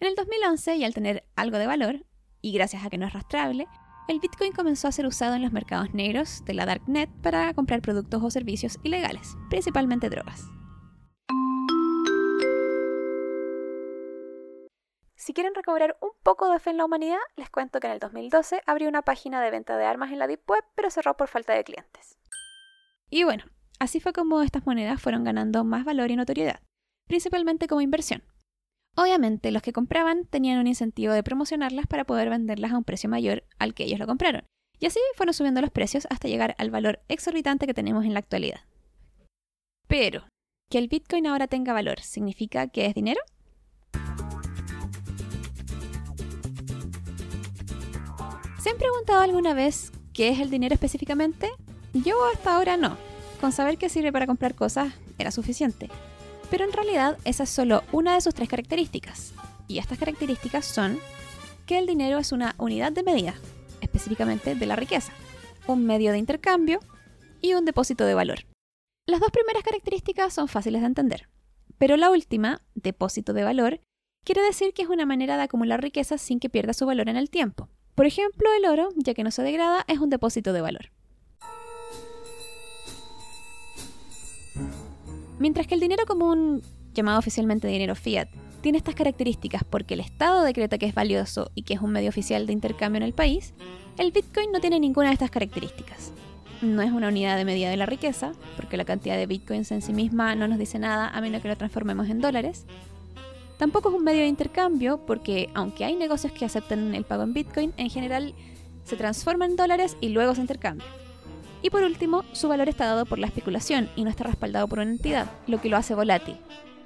En 0.00 0.08
el 0.08 0.14
2011, 0.14 0.76
y 0.76 0.84
al 0.84 0.94
tener 0.94 1.24
algo 1.36 1.58
de 1.58 1.66
valor, 1.66 2.04
y 2.40 2.52
gracias 2.52 2.84
a 2.84 2.90
que 2.90 2.98
no 2.98 3.06
es 3.06 3.12
rastrable, 3.12 3.66
el 4.08 4.20
Bitcoin 4.20 4.52
comenzó 4.52 4.88
a 4.88 4.92
ser 4.92 5.06
usado 5.06 5.34
en 5.34 5.42
los 5.42 5.52
mercados 5.52 5.94
negros 5.94 6.44
de 6.44 6.54
la 6.54 6.66
Darknet 6.66 7.10
para 7.22 7.54
comprar 7.54 7.80
productos 7.80 8.22
o 8.22 8.30
servicios 8.30 8.78
ilegales, 8.82 9.36
principalmente 9.48 10.10
drogas. 10.10 10.44
Si 15.14 15.32
quieren 15.32 15.54
recobrar 15.54 15.96
un 16.02 16.10
poco 16.22 16.50
de 16.50 16.58
fe 16.58 16.68
en 16.68 16.76
la 16.76 16.84
humanidad, 16.84 17.16
les 17.36 17.48
cuento 17.48 17.80
que 17.80 17.86
en 17.86 17.94
el 17.94 17.98
2012 17.98 18.60
abrió 18.66 18.90
una 18.90 19.00
página 19.00 19.40
de 19.40 19.50
venta 19.50 19.78
de 19.78 19.86
armas 19.86 20.12
en 20.12 20.18
la 20.18 20.26
Deep 20.26 20.42
Web, 20.46 20.64
pero 20.74 20.90
cerró 20.90 21.16
por 21.16 21.28
falta 21.28 21.54
de 21.54 21.64
clientes. 21.64 22.18
Y 23.08 23.24
bueno, 23.24 23.44
Así 23.84 24.00
fue 24.00 24.14
como 24.14 24.40
estas 24.40 24.64
monedas 24.64 24.98
fueron 24.98 25.24
ganando 25.24 25.62
más 25.62 25.84
valor 25.84 26.10
y 26.10 26.16
notoriedad, 26.16 26.60
principalmente 27.06 27.68
como 27.68 27.82
inversión. 27.82 28.22
Obviamente, 28.96 29.50
los 29.50 29.60
que 29.60 29.74
compraban 29.74 30.24
tenían 30.24 30.58
un 30.58 30.66
incentivo 30.66 31.12
de 31.12 31.22
promocionarlas 31.22 31.86
para 31.86 32.04
poder 32.04 32.30
venderlas 32.30 32.72
a 32.72 32.78
un 32.78 32.84
precio 32.84 33.10
mayor 33.10 33.44
al 33.58 33.74
que 33.74 33.84
ellos 33.84 33.98
lo 33.98 34.06
compraron, 34.06 34.46
y 34.80 34.86
así 34.86 35.00
fueron 35.16 35.34
subiendo 35.34 35.60
los 35.60 35.70
precios 35.70 36.06
hasta 36.08 36.28
llegar 36.28 36.54
al 36.56 36.70
valor 36.70 37.02
exorbitante 37.08 37.66
que 37.66 37.74
tenemos 37.74 38.06
en 38.06 38.14
la 38.14 38.20
actualidad. 38.20 38.60
Pero, 39.86 40.28
que 40.70 40.78
el 40.78 40.88
Bitcoin 40.88 41.26
ahora 41.26 41.46
tenga 41.46 41.74
valor, 41.74 42.00
¿significa 42.00 42.68
que 42.68 42.86
es 42.86 42.94
dinero? 42.94 43.20
¿Se 48.58 48.70
han 48.70 48.78
preguntado 48.78 49.20
alguna 49.20 49.52
vez 49.52 49.92
qué 50.14 50.30
es 50.30 50.40
el 50.40 50.48
dinero 50.48 50.72
específicamente? 50.72 51.50
Yo 51.92 52.16
hasta 52.32 52.56
ahora 52.56 52.78
no, 52.78 52.96
con 53.44 53.52
saber 53.52 53.76
que 53.76 53.90
sirve 53.90 54.10
para 54.10 54.26
comprar 54.26 54.54
cosas 54.54 54.94
era 55.18 55.30
suficiente. 55.30 55.90
Pero 56.50 56.64
en 56.64 56.72
realidad 56.72 57.18
esa 57.26 57.42
es 57.42 57.50
solo 57.50 57.82
una 57.92 58.14
de 58.14 58.22
sus 58.22 58.32
tres 58.32 58.48
características. 58.48 59.34
Y 59.68 59.76
estas 59.76 59.98
características 59.98 60.64
son 60.64 60.98
que 61.66 61.76
el 61.76 61.84
dinero 61.84 62.16
es 62.16 62.32
una 62.32 62.54
unidad 62.56 62.90
de 62.92 63.02
medida, 63.02 63.34
específicamente 63.82 64.54
de 64.54 64.64
la 64.64 64.76
riqueza, 64.76 65.12
un 65.66 65.84
medio 65.84 66.12
de 66.12 66.16
intercambio 66.16 66.80
y 67.42 67.52
un 67.52 67.66
depósito 67.66 68.06
de 68.06 68.14
valor. 68.14 68.46
Las 69.06 69.20
dos 69.20 69.30
primeras 69.30 69.62
características 69.62 70.32
son 70.32 70.48
fáciles 70.48 70.80
de 70.80 70.86
entender, 70.86 71.28
pero 71.76 71.98
la 71.98 72.08
última, 72.08 72.62
depósito 72.74 73.34
de 73.34 73.44
valor, 73.44 73.82
quiere 74.24 74.40
decir 74.40 74.72
que 74.72 74.80
es 74.80 74.88
una 74.88 75.04
manera 75.04 75.36
de 75.36 75.42
acumular 75.42 75.82
riqueza 75.82 76.16
sin 76.16 76.40
que 76.40 76.48
pierda 76.48 76.72
su 76.72 76.86
valor 76.86 77.10
en 77.10 77.18
el 77.18 77.28
tiempo. 77.28 77.68
Por 77.94 78.06
ejemplo, 78.06 78.48
el 78.56 78.64
oro, 78.64 78.88
ya 78.96 79.12
que 79.12 79.22
no 79.22 79.30
se 79.30 79.42
degrada, 79.42 79.84
es 79.86 79.98
un 79.98 80.08
depósito 80.08 80.54
de 80.54 80.62
valor. 80.62 80.93
Mientras 85.44 85.66
que 85.66 85.74
el 85.74 85.80
dinero 85.80 86.06
común, 86.06 86.62
llamado 86.94 87.18
oficialmente 87.18 87.68
dinero 87.68 87.94
fiat, 87.94 88.30
tiene 88.62 88.78
estas 88.78 88.94
características 88.94 89.62
porque 89.62 89.92
el 89.92 90.00
Estado 90.00 90.42
decreta 90.42 90.78
que 90.78 90.86
es 90.86 90.94
valioso 90.94 91.50
y 91.54 91.64
que 91.64 91.74
es 91.74 91.82
un 91.82 91.92
medio 91.92 92.08
oficial 92.08 92.46
de 92.46 92.54
intercambio 92.54 92.96
en 92.96 93.02
el 93.02 93.12
país, 93.12 93.52
el 93.98 94.10
Bitcoin 94.10 94.52
no 94.52 94.60
tiene 94.60 94.80
ninguna 94.80 95.08
de 95.08 95.12
estas 95.12 95.30
características. 95.30 96.12
No 96.62 96.80
es 96.80 96.92
una 96.92 97.08
unidad 97.08 97.36
de 97.36 97.44
medida 97.44 97.68
de 97.68 97.76
la 97.76 97.84
riqueza, 97.84 98.32
porque 98.56 98.78
la 98.78 98.86
cantidad 98.86 99.18
de 99.18 99.26
bitcoins 99.26 99.70
en 99.70 99.82
sí 99.82 99.92
misma 99.92 100.34
no 100.34 100.48
nos 100.48 100.58
dice 100.58 100.78
nada 100.78 101.10
a 101.10 101.20
menos 101.20 101.42
que 101.42 101.48
lo 101.48 101.58
transformemos 101.58 102.08
en 102.08 102.22
dólares. 102.22 102.64
Tampoco 103.58 103.90
es 103.90 103.96
un 103.96 104.04
medio 104.04 104.22
de 104.22 104.28
intercambio, 104.28 105.04
porque 105.04 105.50
aunque 105.52 105.84
hay 105.84 105.94
negocios 105.94 106.32
que 106.32 106.46
aceptan 106.46 106.94
el 106.94 107.04
pago 107.04 107.22
en 107.22 107.34
bitcoin, 107.34 107.74
en 107.76 107.90
general 107.90 108.34
se 108.84 108.96
transforma 108.96 109.44
en 109.44 109.56
dólares 109.56 109.98
y 110.00 110.08
luego 110.08 110.34
se 110.34 110.40
intercambia. 110.40 110.86
Y 111.64 111.70
por 111.70 111.82
último, 111.82 112.24
su 112.32 112.46
valor 112.48 112.68
está 112.68 112.84
dado 112.84 113.06
por 113.06 113.18
la 113.18 113.26
especulación 113.26 113.88
y 113.96 114.04
no 114.04 114.10
está 114.10 114.24
respaldado 114.24 114.68
por 114.68 114.80
una 114.80 114.90
entidad, 114.90 115.32
lo 115.46 115.62
que 115.62 115.70
lo 115.70 115.78
hace 115.78 115.94
volátil. 115.94 116.36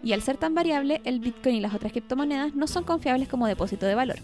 Y 0.04 0.12
al 0.12 0.22
ser 0.22 0.36
tan 0.36 0.54
variable, 0.54 1.00
el 1.04 1.18
Bitcoin 1.18 1.56
y 1.56 1.60
las 1.60 1.74
otras 1.74 1.90
criptomonedas 1.90 2.54
no 2.54 2.68
son 2.68 2.84
confiables 2.84 3.26
como 3.26 3.48
depósito 3.48 3.86
de 3.86 3.96
valor. 3.96 4.20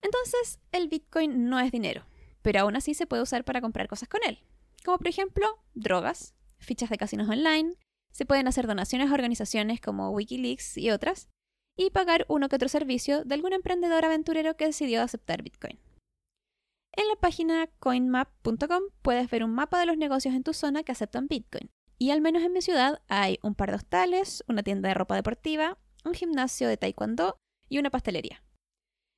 Entonces, 0.00 0.60
el 0.72 0.88
Bitcoin 0.88 1.50
no 1.50 1.60
es 1.60 1.70
dinero, 1.72 2.06
pero 2.40 2.60
aún 2.60 2.74
así 2.74 2.94
se 2.94 3.06
puede 3.06 3.22
usar 3.22 3.44
para 3.44 3.60
comprar 3.60 3.86
cosas 3.86 4.08
con 4.08 4.22
él, 4.26 4.38
como 4.82 4.96
por 4.96 5.08
ejemplo 5.08 5.46
drogas, 5.74 6.34
fichas 6.56 6.88
de 6.88 6.96
casinos 6.96 7.28
online, 7.28 7.74
se 8.12 8.24
pueden 8.24 8.48
hacer 8.48 8.66
donaciones 8.66 9.10
a 9.10 9.14
organizaciones 9.14 9.78
como 9.78 10.08
Wikileaks 10.08 10.78
y 10.78 10.90
otras, 10.90 11.28
y 11.76 11.90
pagar 11.90 12.24
uno 12.30 12.48
que 12.48 12.56
otro 12.56 12.70
servicio 12.70 13.24
de 13.24 13.34
algún 13.34 13.52
emprendedor 13.52 14.06
aventurero 14.06 14.56
que 14.56 14.64
decidió 14.64 15.02
aceptar 15.02 15.42
Bitcoin. 15.42 15.78
En 16.94 17.08
la 17.08 17.16
página 17.16 17.68
coinmap.com 17.78 18.82
puedes 19.00 19.30
ver 19.30 19.44
un 19.44 19.54
mapa 19.54 19.80
de 19.80 19.86
los 19.86 19.96
negocios 19.96 20.34
en 20.34 20.42
tu 20.42 20.52
zona 20.52 20.82
que 20.82 20.92
aceptan 20.92 21.26
Bitcoin. 21.26 21.70
Y 21.98 22.10
al 22.10 22.20
menos 22.20 22.42
en 22.42 22.52
mi 22.52 22.60
ciudad 22.60 23.00
hay 23.08 23.38
un 23.42 23.54
par 23.54 23.70
de 23.70 23.76
hostales, 23.76 24.44
una 24.46 24.62
tienda 24.62 24.88
de 24.88 24.94
ropa 24.94 25.14
deportiva, 25.14 25.78
un 26.04 26.12
gimnasio 26.12 26.68
de 26.68 26.76
taekwondo 26.76 27.36
y 27.70 27.78
una 27.78 27.88
pastelería. 27.88 28.44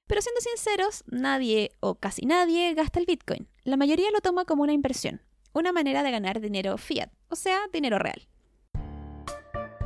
Pero 0.07 0.21
siendo 0.21 0.41
sinceros, 0.41 1.03
nadie 1.09 1.73
o 1.81 1.97
casi 1.97 2.27
nadie 2.27 2.75
gasta 2.75 3.01
el 3.01 3.07
Bitcoin. 3.07 3.49
La 3.65 3.77
mayoría 3.77 4.11
lo 4.13 4.21
toma 4.21 4.45
como 4.45 4.63
una 4.63 4.73
inversión, 4.73 5.23
una 5.53 5.73
manera 5.73 6.05
de 6.05 6.13
ganar 6.13 6.41
dinero 6.41 6.79
fiat, 6.79 7.11
o 7.29 7.35
sea, 7.35 7.59
dinero 7.73 7.99
real. 7.99 8.29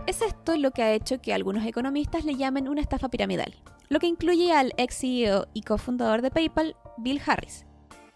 Es 0.07 0.21
esto 0.21 0.57
lo 0.59 0.73
que 0.73 0.83
ha 0.83 0.92
hecho 0.92 1.23
que 1.23 1.33
algunos 1.33 1.64
economistas 1.64 2.25
le 2.25 2.35
llamen 2.35 2.68
una 2.68 2.83
estafa 2.83 3.09
piramidal, 3.09 3.54
lo 3.88 3.99
que 3.99 4.07
incluye 4.09 4.52
al 4.52 4.75
ex 4.76 4.99
CEO 4.99 5.47
y 5.54 5.62
cofundador 5.62 6.21
de 6.21 6.30
PayPal, 6.30 6.76
Bill 6.99 7.23
Harris, 7.25 7.64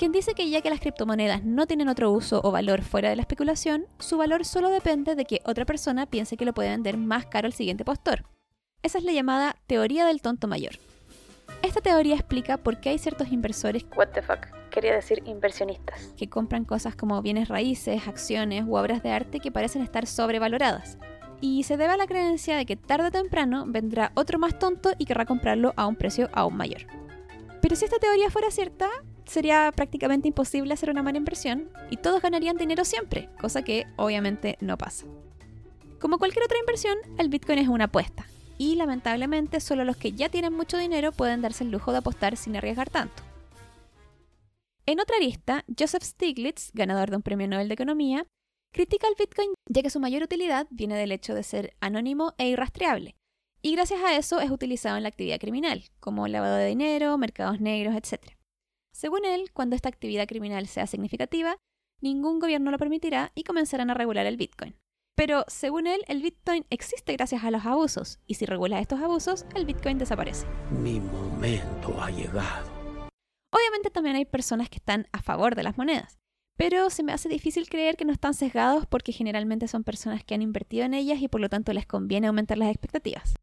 quien 0.03 0.11
dice 0.11 0.35
que 0.35 0.51
ya 0.51 0.63
que 0.63 0.69
las 0.69 0.81
criptomonedas 0.81 1.45
no 1.45 1.69
tienen 1.69 1.89
otro 1.89 2.11
uso 2.11 2.41
o 2.43 2.51
valor 2.51 2.83
fuera 2.83 3.09
de 3.09 3.15
la 3.15 3.23
especulación, 3.23 3.87
su 4.01 4.17
valor 4.17 4.45
solo 4.45 4.69
depende 4.69 5.15
de 5.15 5.25
que 5.27 5.41
otra 5.45 5.65
persona 5.65 6.07
piense 6.07 6.37
que 6.37 6.45
lo 6.45 6.53
puede 6.53 6.71
vender 6.71 6.97
más 6.97 7.27
caro 7.27 7.47
al 7.47 7.53
siguiente 7.53 7.85
postor. 7.85 8.25
Esa 8.83 8.99
es 8.99 9.05
la 9.05 9.13
llamada 9.13 9.55
teoría 9.69 10.05
del 10.05 10.21
tonto 10.21 10.49
mayor. 10.49 10.73
Esta 11.63 11.81
teoría 11.81 12.17
explica 12.17 12.57
por 12.57 12.81
qué 12.81 12.89
hay 12.89 12.99
ciertos 12.99 13.31
inversores, 13.31 13.87
what 13.97 14.09
the 14.09 14.23
fuck, 14.23 14.49
quería 14.73 14.93
decir 14.93 15.23
inversionistas, 15.25 16.13
que 16.17 16.29
compran 16.29 16.65
cosas 16.65 16.97
como 16.97 17.23
bienes 17.23 17.47
raíces, 17.47 18.09
acciones 18.09 18.65
u 18.67 18.75
obras 18.75 19.05
de 19.05 19.13
arte 19.13 19.39
que 19.39 19.53
parecen 19.53 19.83
estar 19.83 20.09
sobrevaloradas, 20.09 20.99
y 21.41 21.63
se 21.63 21.77
debe 21.77 21.93
a 21.93 21.97
la 21.97 22.09
creencia 22.09 22.57
de 22.57 22.67
que 22.67 22.75
tarde 22.75 23.07
o 23.07 23.13
temprano 23.13 23.67
vendrá 23.69 24.11
otro 24.17 24.41
más 24.41 24.59
tonto 24.59 24.95
y 24.99 25.05
querrá 25.05 25.27
comprarlo 25.27 25.73
a 25.77 25.87
un 25.87 25.95
precio 25.95 26.29
aún 26.33 26.57
mayor. 26.57 26.89
Pero 27.61 27.77
si 27.77 27.85
esta 27.85 28.01
teoría 28.01 28.31
fuera 28.31 28.51
cierta, 28.51 28.89
sería 29.33 29.73
prácticamente 29.75 30.29
imposible 30.29 30.75
hacer 30.75 30.91
una 30.91 31.03
mala 31.03 31.19
inversión 31.19 31.69
y 31.91 31.97
todos 31.97 32.23
ganarían 32.23 32.57
dinero 32.57 32.85
siempre, 32.85 33.29
cosa 33.41 33.63
que 33.63 33.87
obviamente 33.97 34.59
no 34.61 34.79
pasa. 34.79 35.07
Como 35.99 36.19
cualquier 36.19 36.45
otra 36.45 36.59
inversión, 36.59 36.99
el 37.19 37.29
Bitcoin 37.29 37.59
es 37.59 37.69
una 37.69 37.85
apuesta, 37.85 38.27
y 38.59 38.75
lamentablemente 38.77 39.61
solo 39.61 39.85
los 39.85 39.97
que 39.97 40.13
ya 40.13 40.29
tienen 40.29 40.53
mucho 40.53 40.77
dinero 40.77 41.13
pueden 41.13 41.43
darse 41.43 41.65
el 41.65 41.71
lujo 41.71 41.93
de 41.93 41.99
apostar 41.99 42.37
sin 42.37 42.57
arriesgar 42.57 42.91
tanto. 42.91 43.23
En 44.85 45.01
otra 45.01 45.19
lista, 45.19 45.65
Joseph 45.79 46.03
Stiglitz, 46.03 46.71
ganador 46.75 47.11
de 47.11 47.17
un 47.17 47.23
premio 47.23 47.49
Nobel 47.49 47.69
de 47.69 47.75
Economía, 47.75 48.27
Critica 48.73 49.07
el 49.07 49.15
Bitcoin 49.19 49.51
ya 49.69 49.83
que 49.83 49.91
su 49.91 50.01
mayor 50.01 50.23
utilidad 50.23 50.67
viene 50.71 50.97
del 50.97 51.13
hecho 51.13 51.35
de 51.35 51.43
ser 51.43 51.75
anónimo 51.81 52.33
e 52.39 52.49
irrastreable, 52.49 53.15
y 53.61 53.73
gracias 53.73 54.01
a 54.03 54.17
eso 54.17 54.41
es 54.41 54.51
utilizado 54.51 54.97
en 54.97 55.03
la 55.03 55.11
actividad 55.11 55.39
criminal, 55.39 55.85
como 56.01 56.27
lavado 56.27 56.57
de 56.57 56.69
dinero, 56.69 57.19
mercados 57.19 57.61
negros, 57.61 57.95
etc. 57.95 58.33
Según 58.93 59.25
él, 59.25 59.51
cuando 59.53 59.75
esta 59.75 59.89
actividad 59.89 60.29
criminal 60.29 60.67
sea 60.67 60.87
significativa, 60.87 61.57
ningún 62.01 62.39
gobierno 62.39 62.71
lo 62.71 62.79
permitirá 62.79 63.33
y 63.35 63.45
comenzarán 63.45 63.91
a 63.91 63.95
regular 63.95 64.27
el 64.27 64.37
Bitcoin. 64.37 64.77
Pero, 65.15 65.45
según 65.49 65.87
él, 65.87 66.03
el 66.09 66.23
Bitcoin 66.23 66.67
existe 66.71 67.13
gracias 67.13 67.45
a 67.45 67.51
los 67.51 67.67
abusos, 67.67 68.19
y 68.27 68.35
si 68.35 68.47
regula 68.47 68.81
estos 68.81 69.01
abusos, 69.01 69.47
el 69.55 69.67
Bitcoin 69.67 69.99
desaparece. 69.99 70.47
Mi 70.71 71.01
momento 71.01 72.01
ha 72.01 72.11
llegado. 72.11 72.71
Obviamente 73.53 73.91
también 73.91 74.17
hay 74.17 74.25
personas 74.25 74.71
que 74.71 74.79
están 74.79 75.07
a 75.13 75.23
favor 75.23 75.55
de 75.55 75.63
las 75.63 75.77
monedas, 75.77 76.19
pero 76.57 76.89
se 76.91 77.03
me 77.03 77.13
hace 77.13 77.29
difícil 77.29 77.69
creer 77.69 77.97
que 77.97 78.05
no 78.05 78.13
están 78.13 78.35
sesgados 78.35 78.87
porque 78.87 79.13
generalmente 79.13 79.69
son 79.69 79.85
personas 79.85 80.25
que 80.25 80.35
han 80.35 80.43
invertido 80.43 80.85
en 80.85 80.95
ellas 80.95 81.21
y 81.21 81.29
por 81.29 81.41
lo 81.41 81.49
tanto 81.49 81.73
les 81.73 81.87
conviene 81.87 82.29
aumentar 82.29 82.57
las 82.57 82.71
expectativas. 82.71 83.35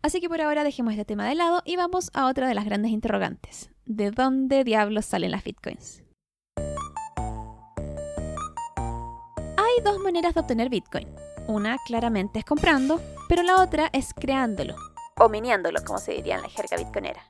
Así 0.00 0.20
que 0.20 0.28
por 0.28 0.40
ahora 0.40 0.64
dejemos 0.64 0.92
este 0.92 1.04
tema 1.04 1.28
de 1.28 1.34
lado 1.34 1.62
y 1.64 1.76
vamos 1.76 2.10
a 2.14 2.26
otra 2.26 2.46
de 2.46 2.54
las 2.54 2.64
grandes 2.64 2.92
interrogantes. 2.92 3.70
¿De 3.84 4.10
dónde 4.10 4.62
diablos 4.62 5.06
salen 5.06 5.32
las 5.32 5.42
bitcoins? 5.42 6.02
Hay 9.56 9.84
dos 9.84 9.98
maneras 9.98 10.34
de 10.34 10.40
obtener 10.40 10.68
bitcoin. 10.68 11.08
Una 11.48 11.78
claramente 11.86 12.38
es 12.38 12.44
comprando, 12.44 13.00
pero 13.28 13.42
la 13.42 13.60
otra 13.60 13.90
es 13.92 14.14
creándolo, 14.14 14.76
o 15.16 15.28
miniándolo 15.28 15.80
como 15.84 15.98
se 15.98 16.12
diría 16.12 16.36
en 16.36 16.42
la 16.42 16.48
jerga 16.48 16.76
bitcoinera, 16.76 17.22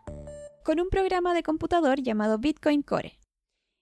con 0.65 0.81
un 0.81 0.91
programa 0.91 1.35
de 1.35 1.43
computador 1.43 2.03
llamado 2.03 2.39
Bitcoin 2.39 2.83
Core. 2.83 3.19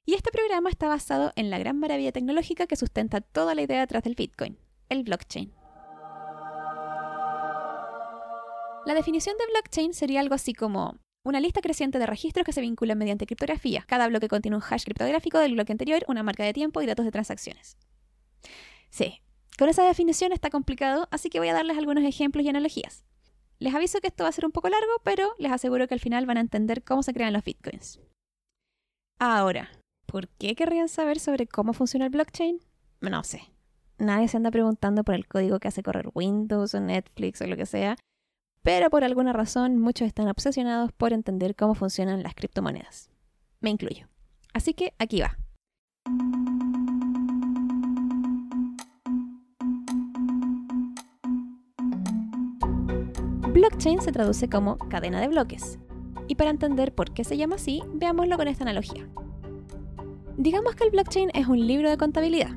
Y 0.05 0.15
este 0.15 0.31
programa 0.31 0.71
está 0.71 0.87
basado 0.87 1.33
en 1.35 1.51
la 1.51 1.59
gran 1.59 1.81
maravilla 1.81 2.13
tecnológica 2.13 2.69
que 2.69 2.77
sustenta 2.77 3.21
toda 3.21 3.57
la 3.57 3.63
idea 3.63 3.81
detrás 3.81 4.05
del 4.05 4.15
Bitcoin, 4.15 4.57
el 4.89 5.03
blockchain. 5.03 5.53
La 8.87 8.95
definición 8.95 9.37
de 9.37 9.45
blockchain 9.53 9.93
sería 9.93 10.21
algo 10.21 10.35
así 10.35 10.55
como 10.55 10.97
una 11.25 11.41
lista 11.41 11.61
creciente 11.61 11.99
de 11.99 12.07
registros 12.07 12.47
que 12.47 12.53
se 12.53 12.61
vinculan 12.61 12.97
mediante 12.97 13.27
criptografía. 13.27 13.85
Cada 13.87 14.09
bloque 14.09 14.29
contiene 14.29 14.57
un 14.57 14.63
hash 14.63 14.85
criptográfico 14.85 15.39
del 15.39 15.53
bloque 15.53 15.73
anterior, 15.73 16.05
una 16.09 16.23
marca 16.23 16.45
de 16.45 16.53
tiempo 16.53 16.81
y 16.81 16.87
datos 16.87 17.05
de 17.05 17.11
transacciones. 17.11 17.77
Sí, 18.89 19.21
con 19.59 19.69
esa 19.69 19.85
definición 19.85 20.33
está 20.33 20.49
complicado, 20.51 21.09
así 21.11 21.29
que 21.29 21.41
voy 21.41 21.49
a 21.49 21.55
darles 21.55 21.77
algunos 21.77 22.05
ejemplos 22.05 22.47
y 22.47 22.49
analogías. 22.49 23.05
Les 23.59 23.75
aviso 23.75 24.01
que 24.01 24.07
esto 24.07 24.25
va 24.25 24.31
a 24.31 24.33
ser 24.33 24.47
un 24.47 24.53
poco 24.53 24.69
largo, 24.69 24.93
pero 25.03 25.35
les 25.39 25.51
aseguro 25.51 25.89
que 25.89 25.95
al 25.95 26.01
final 26.01 26.25
van 26.25 26.39
a 26.39 26.43
entender 26.43 26.85
cómo 26.85 27.03
se 27.03 27.13
crean 27.13 27.33
los 27.33 27.45
bitcoins. 27.45 28.01
Ahora, 29.19 29.71
¿Por 30.07 30.29
qué 30.29 30.55
querrían 30.55 30.89
saber 30.89 31.19
sobre 31.19 31.47
cómo 31.47 31.73
funciona 31.73 32.07
el 32.07 32.11
blockchain? 32.11 32.61
No 33.01 33.25
sé. 33.25 33.43
Nadie 33.99 34.29
se 34.29 34.37
anda 34.37 34.51
preguntando 34.51 35.05
por 35.05 35.15
el 35.15 35.27
código 35.27 35.59
que 35.59 35.69
hace 35.69 35.83
correr 35.83 36.11
Windows 36.15 36.75
o 36.75 36.81
Netflix 36.81 37.43
o 37.43 37.47
lo 37.47 37.57
que 37.57 37.67
sea, 37.67 37.97
pero 38.67 38.91
por 38.91 39.05
alguna 39.05 39.33
razón 39.33 39.79
muchos 39.79 40.09
están 40.09 40.27
obsesionados 40.27 40.91
por 40.91 41.13
entender 41.13 41.55
cómo 41.55 41.77
funcionan 41.77 42.25
las 42.25 42.35
criptomonedas. 42.35 43.11
Me 43.61 43.71
incluyo. 43.71 44.09
Así 44.53 44.75
que 44.75 44.93
aquí 44.99 45.21
va. 45.21 45.39
Blockchain 53.53 54.03
se 54.03 54.11
traduce 54.11 54.49
como 54.49 54.79
cadena 54.79 55.21
de 55.21 55.29
bloques. 55.29 55.79
Y 56.27 56.35
para 56.35 56.51
entender 56.51 56.93
por 56.93 57.15
qué 57.15 57.23
se 57.23 57.37
llama 57.37 57.55
así, 57.55 57.85
veámoslo 57.95 58.37
con 58.37 58.49
esta 58.49 58.65
analogía. 58.65 59.09
Digamos 60.37 60.75
que 60.75 60.83
el 60.83 60.91
blockchain 60.91 61.31
es 61.35 61.47
un 61.47 61.65
libro 61.65 61.89
de 61.89 61.97
contabilidad. 61.97 62.51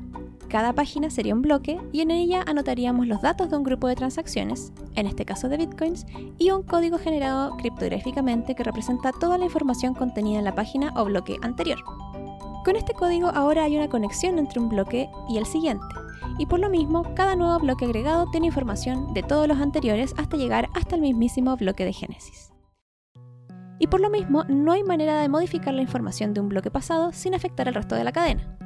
Cada 0.50 0.72
página 0.72 1.10
sería 1.10 1.32
un 1.32 1.42
bloque 1.42 1.78
y 1.92 2.00
en 2.00 2.10
ella 2.10 2.42
anotaríamos 2.44 3.06
los 3.06 3.22
datos 3.22 3.50
de 3.50 3.56
un 3.56 3.62
grupo 3.62 3.86
de 3.86 3.94
transacciones, 3.94 4.72
en 4.96 5.06
este 5.06 5.24
caso 5.24 5.48
de 5.48 5.56
bitcoins, 5.56 6.06
y 6.38 6.50
un 6.50 6.64
código 6.64 6.98
generado 6.98 7.56
criptográficamente 7.56 8.56
que 8.56 8.64
representa 8.64 9.12
toda 9.12 9.38
la 9.38 9.44
información 9.44 9.94
contenida 9.94 10.40
en 10.40 10.44
la 10.44 10.56
página 10.56 10.92
o 10.96 11.04
bloque 11.04 11.36
anterior. 11.42 11.78
Con 12.64 12.74
este 12.74 12.94
código 12.94 13.28
ahora 13.28 13.62
hay 13.62 13.76
una 13.76 13.88
conexión 13.88 14.40
entre 14.40 14.58
un 14.58 14.68
bloque 14.68 15.08
y 15.28 15.38
el 15.38 15.46
siguiente, 15.46 15.86
y 16.36 16.46
por 16.46 16.58
lo 16.58 16.68
mismo 16.68 17.04
cada 17.14 17.36
nuevo 17.36 17.60
bloque 17.60 17.84
agregado 17.84 18.26
tiene 18.32 18.48
información 18.48 19.14
de 19.14 19.22
todos 19.22 19.46
los 19.46 19.58
anteriores 19.60 20.14
hasta 20.18 20.36
llegar 20.36 20.68
hasta 20.74 20.96
el 20.96 21.02
mismísimo 21.02 21.56
bloque 21.56 21.84
de 21.84 21.92
Génesis 21.92 22.50
y 23.78 23.86
por 23.86 24.00
lo 24.00 24.10
mismo 24.10 24.44
no 24.44 24.72
hay 24.72 24.84
manera 24.84 25.22
de 25.22 25.28
modificar 25.30 25.72
la 25.72 25.80
información 25.80 26.34
de 26.34 26.40
un 26.40 26.50
bloque 26.50 26.70
pasado 26.70 27.12
sin 27.12 27.34
afectar 27.34 27.66
al 27.66 27.74
resto 27.74 27.94
de 27.94 28.04
la 28.04 28.12
cadena. 28.12 28.58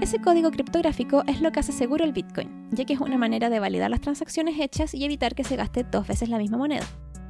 Ese 0.00 0.18
código 0.18 0.50
criptográfico 0.50 1.24
es 1.26 1.42
lo 1.42 1.52
que 1.52 1.60
hace 1.60 1.72
seguro 1.72 2.06
el 2.06 2.14
Bitcoin, 2.14 2.68
ya 2.70 2.86
que 2.86 2.94
es 2.94 3.00
una 3.00 3.18
manera 3.18 3.50
de 3.50 3.60
validar 3.60 3.90
las 3.90 4.00
transacciones 4.00 4.58
hechas 4.58 4.94
y 4.94 5.04
evitar 5.04 5.34
que 5.34 5.44
se 5.44 5.56
gaste 5.56 5.84
dos 5.84 6.06
veces 6.06 6.30
la 6.30 6.38
misma 6.38 6.56
moneda. 6.56 6.86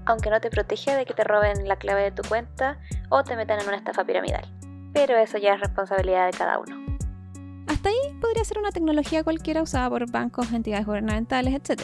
Aunque 0.07 0.31
no 0.31 0.41
te 0.41 0.51
protege 0.51 0.95
de 0.95 1.05
que 1.05 1.13
te 1.13 1.25
roben 1.25 1.67
la 1.67 1.75
clave 1.75 2.03
de 2.03 2.13
tu 2.13 2.23
cuenta 2.29 2.79
o 3.09 3.25
te 3.25 3.35
metan 3.35 3.59
en 3.59 3.67
una 3.67 3.77
estafa 3.77 4.05
piramidal. 4.05 4.45
Pero 4.93 5.17
eso 5.17 5.37
ya 5.39 5.55
es 5.55 5.61
responsabilidad 5.61 6.27
de 6.27 6.39
cada 6.39 6.61
uno. 6.61 6.77
Hasta 7.67 7.89
ahí 7.89 8.21
podría 8.21 8.45
ser 8.45 8.59
una 8.59 8.71
tecnología 8.71 9.25
cualquiera 9.25 9.63
usada 9.63 9.91
por 9.91 10.09
bancos, 10.09 10.53
entidades 10.53 10.87
gubernamentales, 10.87 11.55
etc. 11.55 11.83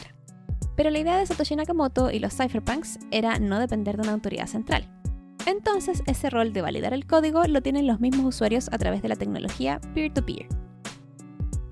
Pero 0.77 0.91
la 0.91 1.01
idea 1.01 1.19
de 1.19 1.27
Satoshi 1.27 1.57
Nakamoto 1.57 2.13
y 2.13 2.21
los 2.21 2.37
cypherpunks 2.37 3.01
era 3.11 3.41
no 3.41 3.59
depender 3.59 3.97
de 3.97 4.03
una 4.03 4.13
autoridad 4.13 4.47
central. 4.47 4.89
Entonces, 5.47 6.05
ese 6.07 6.31
rol 6.31 6.53
de 6.53 6.63
validar 6.63 6.93
el 6.93 7.07
código 7.07 7.43
lo 7.45 7.61
tienen 7.61 7.89
los 7.89 7.99
mismos 7.99 8.27
usuarios 8.27 8.69
a 8.73 8.79
través 8.79 9.03
de 9.03 9.09
la 9.09 9.17
tecnología 9.17 9.81
peer-to-peer. 9.93 10.47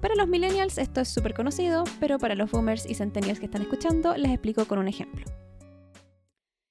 Para 0.04 0.16
los 0.16 0.28
millennials 0.28 0.76
esto 0.76 1.00
es 1.00 1.08
súper 1.08 1.32
conocido, 1.32 1.84
pero 1.98 2.18
para 2.18 2.34
los 2.34 2.50
boomers 2.50 2.84
y 2.84 2.94
centennials 2.94 3.40
que 3.40 3.46
están 3.46 3.62
escuchando 3.62 4.14
les 4.18 4.32
explico 4.32 4.66
con 4.66 4.78
un 4.78 4.86
ejemplo. 4.86 5.24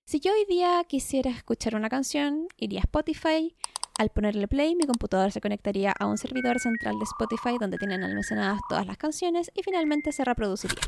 Si 0.06 0.20
yo 0.20 0.32
hoy 0.34 0.46
día 0.48 0.84
quisiera 0.88 1.32
escuchar 1.32 1.74
una 1.74 1.90
canción, 1.90 2.48
iría 2.58 2.82
a 2.82 2.84
Spotify, 2.84 3.56
al 3.98 4.10
ponerle 4.10 4.48
play 4.48 4.76
mi 4.76 4.86
computador 4.86 5.32
se 5.32 5.42
conectaría 5.42 5.96
a 5.98 6.06
un 6.06 6.20
servidor 6.20 6.60
central 6.60 7.00
de 7.00 7.06
Spotify 7.06 7.58
donde 7.60 7.80
tienen 7.80 8.04
almacenadas 8.04 8.60
todas 8.70 8.86
las 8.86 8.98
canciones 8.98 9.50
y 9.56 9.64
finalmente 9.64 10.12
se 10.12 10.24
reproduciría. 10.24 10.84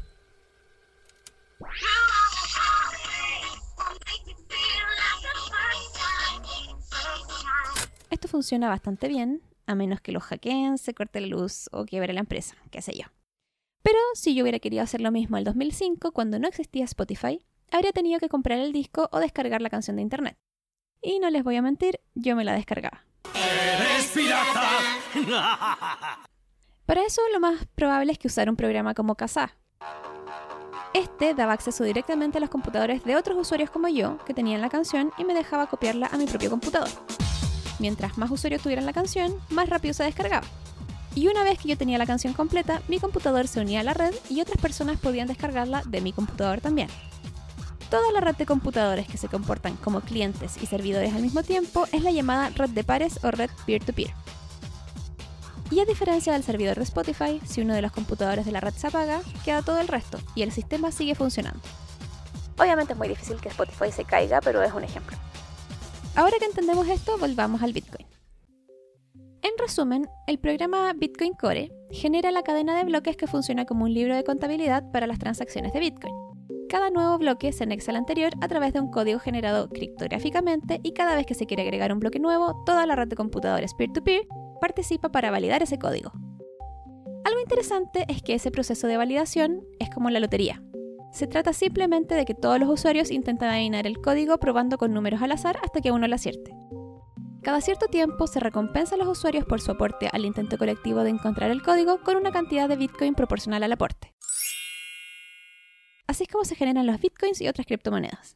Esto 8.12 8.28
funciona 8.28 8.70
bastante 8.70 9.08
bien, 9.08 9.42
a 9.68 9.76
menos 9.76 10.02
que 10.02 10.12
lo 10.12 10.20
hackeen, 10.20 10.78
se 10.78 10.94
corte 10.94 11.22
la 11.22 11.28
luz 11.28 11.70
o 11.72 11.86
quiebre 11.86 12.14
la 12.14 12.20
empresa, 12.22 12.56
qué 12.72 12.82
sé 12.82 12.94
yo. 12.94 13.06
Pero 13.84 14.00
si 14.16 14.34
yo 14.34 14.44
hubiera 14.44 14.60
querido 14.60 14.84
hacer 14.84 15.02
lo 15.02 15.12
mismo 15.12 15.38
en 15.38 15.42
el 15.42 15.46
2005, 15.46 16.12
cuando 16.12 16.40
no 16.40 16.48
existía 16.48 16.86
Spotify, 16.86 17.46
habría 17.72 17.92
tenido 17.92 18.20
que 18.20 18.30
comprar 18.30 18.60
el 18.60 18.74
disco 18.74 19.10
o 19.12 19.20
descargar 19.20 19.62
la 19.62 19.70
canción 19.70 19.96
de 19.96 20.02
internet. 20.02 20.38
Y 21.02 21.20
no 21.20 21.30
les 21.30 21.44
voy 21.44 21.56
a 21.56 21.62
mentir, 21.62 22.00
yo 22.16 22.36
me 22.36 22.44
la 22.44 22.54
descargaba. 22.54 23.06
¡Eres 23.34 24.08
pirata! 24.08 24.70
Para 26.86 27.04
eso 27.04 27.22
lo 27.34 27.40
más 27.40 27.66
probable 27.76 28.12
es 28.12 28.20
que 28.20 28.28
usara 28.28 28.50
un 28.52 28.58
programa 28.58 28.94
como 28.94 29.16
Kazaa. 29.16 29.56
Este 30.94 31.34
daba 31.34 31.54
acceso 31.54 31.84
directamente 31.84 32.38
a 32.38 32.42
los 32.42 32.50
computadores 32.50 33.04
de 33.04 33.16
otros 33.16 33.38
usuarios 33.38 33.70
como 33.70 33.88
yo 33.90 34.18
que 34.26 34.34
tenían 34.34 34.62
la 34.62 34.70
canción 34.70 35.12
y 35.18 35.26
me 35.26 35.34
dejaba 35.34 35.68
copiarla 35.68 36.08
a 36.08 36.18
mi 36.18 36.26
propio 36.26 36.50
computador. 36.50 36.90
Mientras 37.80 38.18
más 38.18 38.32
usuarios 38.32 38.62
tuvieran 38.62 38.86
la 38.86 38.94
canción, 38.94 39.34
más 39.50 39.70
rápido 39.70 39.94
se 39.94 40.04
descargaba. 40.04 40.48
Y 41.16 41.28
una 41.28 41.44
vez 41.44 41.58
que 41.58 41.70
yo 41.70 41.78
tenía 41.78 41.98
la 41.98 42.06
canción 42.06 42.34
completa, 42.34 42.82
mi 42.88 43.00
computador 43.00 43.48
se 43.48 43.62
unía 43.62 43.80
a 43.80 43.84
la 43.84 43.94
red 43.94 44.14
y 44.30 44.42
otras 44.42 44.62
personas 44.62 45.00
podían 45.00 45.28
descargarla 45.28 45.82
de 45.86 46.02
mi 46.02 46.12
computador 46.12 46.60
también. 46.60 46.90
Toda 47.90 48.12
la 48.12 48.20
red 48.20 48.36
de 48.36 48.46
computadores 48.46 49.08
que 49.08 49.18
se 49.18 49.30
comportan 49.30 49.76
como 49.78 50.02
clientes 50.02 50.58
y 50.62 50.66
servidores 50.66 51.14
al 51.14 51.22
mismo 51.22 51.44
tiempo 51.44 51.88
es 51.92 52.04
la 52.04 52.12
llamada 52.12 52.50
red 52.50 52.70
de 52.70 52.84
pares 52.84 53.20
o 53.24 53.32
red 53.32 53.50
peer-to-peer. 53.66 54.14
Y 55.72 55.80
a 55.80 55.86
diferencia 55.86 56.34
del 56.34 56.44
servidor 56.44 56.78
de 56.78 56.84
Spotify, 56.84 57.40
si 57.46 57.62
uno 57.62 57.74
de 57.74 57.82
los 57.82 57.92
computadores 57.92 58.46
de 58.46 58.52
la 58.52 58.60
red 58.60 58.74
se 58.74 58.88
apaga, 58.88 59.22
queda 59.44 59.62
todo 59.62 59.80
el 59.80 59.88
resto 59.88 60.20
y 60.36 60.42
el 60.42 60.52
sistema 60.52 60.92
sigue 60.92 61.16
funcionando. 61.16 61.62
Obviamente 62.58 62.94
es 62.94 63.00
muy 63.00 63.08
difícil 63.08 63.38
que 63.38 63.50
Spotify 63.50 63.92
se 63.92 64.06
caiga, 64.06 64.42
pero 64.42 64.62
es 64.64 64.74
un 64.74 64.84
ejemplo. 64.84 65.18
Ahora 66.16 66.38
que 66.40 66.46
entendemos 66.46 66.88
esto, 66.88 67.18
volvamos 67.18 67.62
al 67.62 67.74
Bitcoin. 67.74 68.08
En 69.42 69.52
resumen, 69.60 70.08
el 70.28 70.40
programa 70.40 70.94
Bitcoin 70.94 71.34
Core 71.34 71.72
genera 71.92 72.32
la 72.32 72.42
cadena 72.42 72.78
de 72.78 72.86
bloques 72.86 73.18
que 73.18 73.28
funciona 73.28 73.66
como 73.66 73.84
un 73.84 73.94
libro 73.94 74.16
de 74.16 74.24
contabilidad 74.24 74.90
para 74.92 75.08
las 75.08 75.20
transacciones 75.20 75.74
de 75.74 75.82
Bitcoin. 75.82 76.14
Cada 76.70 76.90
nuevo 76.90 77.18
bloque 77.18 77.52
se 77.52 77.66
anexa 77.66 77.92
al 77.92 77.98
anterior 77.98 78.32
a 78.40 78.48
través 78.48 78.72
de 78.72 78.80
un 78.80 78.92
código 78.92 79.20
generado 79.20 79.68
criptográficamente 79.70 80.80
y 80.84 80.94
cada 80.94 81.16
vez 81.16 81.26
que 81.26 81.36
se 81.36 81.46
quiere 81.46 81.64
agregar 81.64 81.92
un 81.92 82.00
bloque 82.00 82.20
nuevo, 82.20 82.64
toda 82.66 82.86
la 82.86 82.96
red 82.96 83.10
de 83.10 83.18
computadores 83.18 83.74
peer-to-peer 83.74 84.26
participa 84.62 85.10
para 85.10 85.32
validar 85.32 85.64
ese 85.64 85.78
código. 85.78 86.14
Algo 87.26 87.40
interesante 87.42 88.06
es 88.08 88.24
que 88.24 88.36
ese 88.36 88.52
proceso 88.52 88.88
de 88.88 88.98
validación 88.98 89.68
es 89.80 89.90
como 89.90 90.10
la 90.10 90.22
lotería. 90.22 90.64
Se 91.16 91.28
trata 91.28 91.54
simplemente 91.54 92.14
de 92.14 92.26
que 92.26 92.34
todos 92.34 92.60
los 92.60 92.68
usuarios 92.68 93.10
intentan 93.10 93.50
adivinar 93.50 93.88
el 93.88 94.02
código 94.02 94.38
probando 94.38 94.78
con 94.78 94.94
números 94.94 95.22
al 95.22 95.32
azar 95.32 95.58
hasta 95.64 95.80
que 95.80 95.92
uno 95.92 96.10
lo 96.10 96.16
acierte. 96.16 96.52
Cada 97.42 97.62
cierto 97.62 97.88
tiempo 97.88 98.28
se 98.28 98.42
recompensa 98.42 98.96
a 98.96 98.98
los 98.98 99.08
usuarios 99.08 99.46
por 99.46 99.62
su 99.62 99.72
aporte 99.72 100.10
al 100.12 100.26
intento 100.26 100.58
colectivo 100.58 101.06
de 101.06 101.12
encontrar 101.12 101.52
el 101.52 101.64
código 101.64 102.02
con 102.02 102.18
una 102.18 102.34
cantidad 102.34 102.68
de 102.68 102.76
Bitcoin 102.76 103.16
proporcional 103.16 103.64
al 103.64 103.72
aporte. 103.72 104.14
Así 106.06 106.24
es 106.24 106.30
como 106.30 106.44
se 106.44 106.56
generan 106.56 106.86
los 106.86 107.00
Bitcoins 107.00 107.40
y 107.40 107.48
otras 107.48 107.66
criptomonedas. 107.66 108.36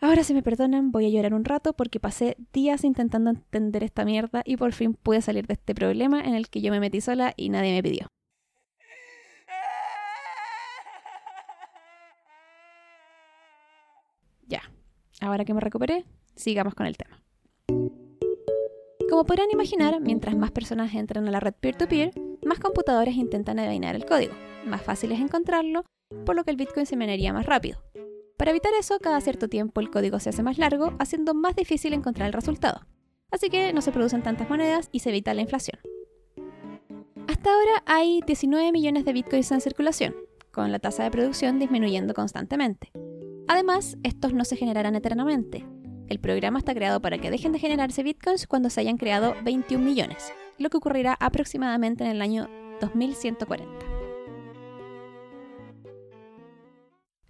Ahora 0.00 0.24
si 0.24 0.32
me 0.32 0.42
perdonan, 0.42 0.90
voy 0.90 1.04
a 1.04 1.10
llorar 1.10 1.34
un 1.34 1.44
rato 1.44 1.74
porque 1.74 2.00
pasé 2.00 2.38
días 2.50 2.82
intentando 2.82 3.28
entender 3.28 3.84
esta 3.84 4.06
mierda 4.06 4.40
y 4.46 4.56
por 4.56 4.72
fin 4.72 4.94
pude 4.94 5.20
salir 5.20 5.46
de 5.46 5.52
este 5.52 5.74
problema 5.74 6.22
en 6.22 6.34
el 6.34 6.48
que 6.48 6.62
yo 6.62 6.72
me 6.72 6.80
metí 6.80 7.02
sola 7.02 7.34
y 7.36 7.50
nadie 7.50 7.74
me 7.74 7.82
pidió. 7.82 8.08
Ya, 14.48 14.62
ahora 15.20 15.44
que 15.44 15.54
me 15.54 15.60
recuperé, 15.60 16.04
sigamos 16.34 16.74
con 16.74 16.86
el 16.86 16.96
tema. 16.96 17.22
Como 19.08 19.24
podrán 19.24 19.50
imaginar, 19.50 20.00
mientras 20.00 20.36
más 20.36 20.50
personas 20.50 20.94
entran 20.94 21.26
a 21.26 21.30
la 21.30 21.40
red 21.40 21.54
peer-to-peer, 21.54 22.12
más 22.44 22.58
computadores 22.58 23.14
intentan 23.14 23.58
adivinar 23.58 23.96
el 23.96 24.04
código. 24.04 24.34
Más 24.66 24.82
fácil 24.82 25.12
es 25.12 25.20
encontrarlo, 25.20 25.84
por 26.26 26.36
lo 26.36 26.44
que 26.44 26.50
el 26.50 26.56
Bitcoin 26.56 26.86
se 26.86 26.96
minería 26.96 27.32
más 27.32 27.46
rápido. 27.46 27.82
Para 28.36 28.50
evitar 28.50 28.72
eso, 28.78 28.98
cada 29.00 29.20
cierto 29.20 29.48
tiempo 29.48 29.80
el 29.80 29.90
código 29.90 30.20
se 30.20 30.28
hace 30.28 30.42
más 30.42 30.58
largo, 30.58 30.94
haciendo 30.98 31.34
más 31.34 31.56
difícil 31.56 31.92
encontrar 31.92 32.26
el 32.28 32.32
resultado. 32.32 32.86
Así 33.30 33.48
que 33.48 33.72
no 33.72 33.80
se 33.80 33.92
producen 33.92 34.22
tantas 34.22 34.48
monedas 34.48 34.88
y 34.92 35.00
se 35.00 35.08
evita 35.10 35.34
la 35.34 35.42
inflación. 35.42 35.80
Hasta 37.26 37.50
ahora 37.50 37.82
hay 37.86 38.20
19 38.26 38.72
millones 38.72 39.04
de 39.04 39.12
bitcoins 39.12 39.52
en 39.52 39.60
circulación, 39.60 40.14
con 40.52 40.70
la 40.70 40.78
tasa 40.78 41.02
de 41.02 41.10
producción 41.10 41.58
disminuyendo 41.58 42.14
constantemente. 42.14 42.90
Además, 43.48 43.96
estos 44.02 44.34
no 44.34 44.44
se 44.44 44.56
generarán 44.56 44.94
eternamente. 44.94 45.66
El 46.08 46.20
programa 46.20 46.58
está 46.58 46.74
creado 46.74 47.00
para 47.00 47.16
que 47.16 47.30
dejen 47.30 47.52
de 47.52 47.58
generarse 47.58 48.02
bitcoins 48.02 48.46
cuando 48.46 48.68
se 48.68 48.80
hayan 48.80 48.98
creado 48.98 49.34
21 49.42 49.82
millones, 49.82 50.32
lo 50.58 50.68
que 50.68 50.76
ocurrirá 50.76 51.16
aproximadamente 51.18 52.04
en 52.04 52.10
el 52.10 52.20
año 52.20 52.48
2140. 52.82 53.86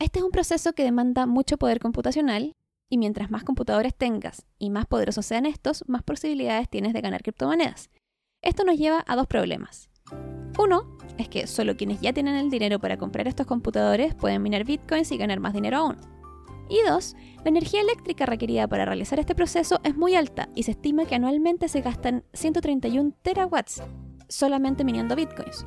Este 0.01 0.19
es 0.19 0.25
un 0.25 0.33
proceso 0.33 0.73
que 0.73 0.83
demanda 0.83 1.27
mucho 1.27 1.57
poder 1.57 1.79
computacional 1.79 2.57
y 2.91 2.99
mientras 2.99 3.31
más 3.31 3.45
computadores 3.45 3.95
tengas 3.95 4.45
y 4.59 4.71
más 4.71 4.87
poderosos 4.87 5.25
sean 5.25 5.47
estos, 5.47 5.85
más 5.87 6.03
posibilidades 6.03 6.69
tienes 6.69 6.95
de 6.95 7.01
ganar 7.01 7.23
criptomonedas. 7.23 7.91
Esto 8.43 8.65
nos 8.65 8.77
lleva 8.77 9.05
a 9.07 9.15
dos 9.15 9.29
problemas. 9.29 9.88
Uno 10.59 10.99
es 11.19 11.29
que 11.29 11.47
solo 11.47 11.77
quienes 11.77 12.01
ya 12.01 12.13
tienen 12.13 12.37
el 12.37 12.51
dinero 12.51 12.79
para 12.79 12.97
comprar 12.97 13.29
estos 13.29 13.47
computadores 13.47 14.15
pueden 14.15 14.43
minar 14.43 14.65
bitcoins 14.65 15.13
y 15.13 15.19
ganar 15.19 15.41
más 15.41 15.53
dinero 15.53 15.79
aún. 15.79 15.97
Y 16.69 16.81
dos, 16.87 17.17
la 17.45 17.49
energía 17.49 17.81
eléctrica 17.81 18.27
requerida 18.27 18.69
para 18.69 18.85
realizar 18.85 19.19
este 19.19 19.35
proceso 19.35 19.81
es 19.85 19.97
muy 19.97 20.15
alta 20.15 20.49
y 20.55 20.65
se 20.65 20.73
estima 20.73 21.07
que 21.07 21.15
anualmente 21.15 21.69
se 21.69 21.81
gastan 21.81 22.25
131 22.35 23.13
terawatts 23.23 23.83
solamente 24.29 24.85
minando 24.85 25.17
bitcoins, 25.17 25.67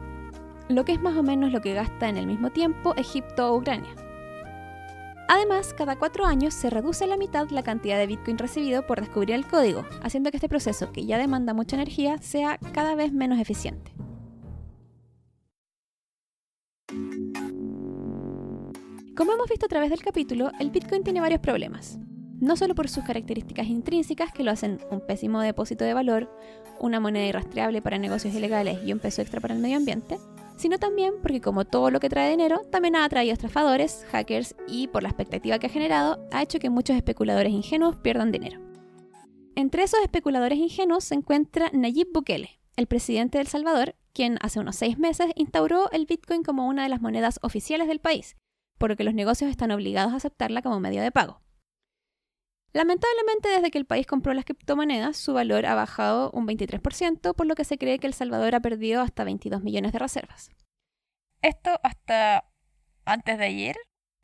lo 0.70 0.86
que 0.86 0.92
es 0.92 1.02
más 1.02 1.18
o 1.18 1.24
menos 1.24 1.52
lo 1.52 1.62
que 1.62 1.74
gasta 1.74 2.08
en 2.08 2.18
el 2.18 2.28
mismo 2.28 2.52
tiempo 2.52 2.94
Egipto 2.96 3.52
o 3.52 3.58
Ucrania. 3.58 3.96
Además, 5.28 5.74
cada 5.74 5.98
cuatro 5.98 6.26
años 6.26 6.54
se 6.54 6.70
reduce 6.70 7.06
a 7.06 7.08
la 7.08 7.16
mitad 7.16 7.50
la 7.52 7.64
cantidad 7.64 7.98
de 7.98 8.06
Bitcoin 8.06 8.38
recibido 8.38 8.86
por 8.86 9.00
descubrir 9.00 9.34
el 9.34 9.48
código, 9.48 9.86
haciendo 10.04 10.30
que 10.30 10.36
este 10.36 10.50
proceso, 10.50 10.92
que 10.92 11.06
ya 11.06 11.18
demanda 11.18 11.54
mucha 11.54 11.78
energía, 11.78 12.18
sea 12.18 12.60
cada 12.74 12.96
vez 12.96 13.14
menos 13.14 13.40
eficiente. 13.40 13.94
Como 19.16 19.34
hemos 19.34 19.50
visto 19.50 19.66
a 19.66 19.70
través 19.70 19.90
del 19.90 20.02
capítulo, 20.02 20.52
el 20.60 20.72
Bitcoin 20.72 21.04
tiene 21.04 21.22
varios 21.22 21.42
problemas. 21.42 22.00
No 22.40 22.56
solo 22.56 22.74
por 22.74 22.90
sus 22.90 23.04
características 23.04 23.68
intrínsecas 23.68 24.34
que 24.34 24.44
lo 24.44 24.52
hacen 24.52 24.80
un 24.90 25.06
pésimo 25.06 25.42
depósito 25.42 25.86
de 25.86 25.94
valor, 25.94 26.36
una 26.80 27.00
moneda 27.00 27.28
irrastreable 27.28 27.82
para 27.82 28.00
negocios 28.00 28.34
ilegales 28.34 28.80
y 28.84 28.94
un 28.94 29.00
peso 29.00 29.22
extra 29.22 29.40
para 29.40 29.54
el 29.54 29.60
medio 29.60 29.78
ambiente, 29.78 30.18
sino 30.58 30.80
también 30.80 31.14
porque 31.22 31.40
como 31.40 31.66
todo 31.66 31.92
lo 31.92 32.00
que 32.00 32.10
trae 32.10 32.32
dinero, 32.32 32.62
también 32.72 32.96
ha 32.96 33.06
atraído 33.06 33.34
estafadores, 33.34 34.06
hackers 34.12 34.56
y 34.68 34.88
por 34.88 35.04
la 35.04 35.10
expectativa 35.10 35.60
que 35.60 35.68
ha 35.68 35.72
generado, 35.72 36.28
ha 36.32 36.42
hecho 36.42 36.60
que 36.60 36.70
muchos 36.70 36.96
especuladores 36.96 37.54
ingenuos 37.54 37.96
pierdan 37.98 38.32
dinero. 38.32 38.60
Entre 39.56 39.84
esos 39.84 40.02
especuladores 40.02 40.58
ingenuos 40.58 41.04
se 41.04 41.16
encuentra 41.16 41.70
Nayib 41.74 42.08
Bukele, 42.14 42.60
el 42.76 42.88
presidente 42.88 43.38
de 43.38 43.46
Salvador, 43.46 43.96
quien 44.14 44.38
hace 44.42 44.60
unos 44.60 44.76
seis 44.76 44.98
meses 44.98 45.32
instauró 45.36 45.90
el 45.92 46.06
Bitcoin 46.06 46.44
como 46.44 46.68
una 46.68 46.84
de 46.84 46.90
las 46.90 47.02
monedas 47.02 47.40
oficiales 47.42 47.88
del 47.88 48.00
país, 48.00 48.36
por 48.78 48.90
lo 48.90 48.96
que 48.96 49.04
los 49.04 49.14
negocios 49.14 49.50
están 49.50 49.72
obligados 49.72 50.14
a 50.14 50.18
aceptarla 50.18 50.62
como 50.62 50.80
medio 50.80 51.02
de 51.02 51.12
pago. 51.12 51.42
Lamentablemente, 52.74 53.50
desde 53.50 53.70
que 53.70 53.78
el 53.78 53.86
país 53.86 54.08
compró 54.08 54.34
las 54.34 54.46
criptomonedas, 54.46 55.18
su 55.18 55.34
valor 55.34 55.66
ha 55.66 55.76
bajado 55.76 56.32
un 56.32 56.48
23%, 56.48 57.36
por 57.36 57.46
lo 57.46 57.56
que 57.56 57.66
se 57.66 57.78
cree 57.78 58.00
que 58.00 58.08
El 58.08 58.14
Salvador 58.14 58.56
ha 58.56 58.62
perdido 58.62 59.02
hasta 59.02 59.26
22 59.26 59.62
millones 59.62 59.92
de 59.92 60.00
reservas. 60.00 60.52
Esto 61.42 61.80
hasta 61.84 62.50
antes 63.04 63.38
de 63.38 63.46
ayer, 63.46 63.76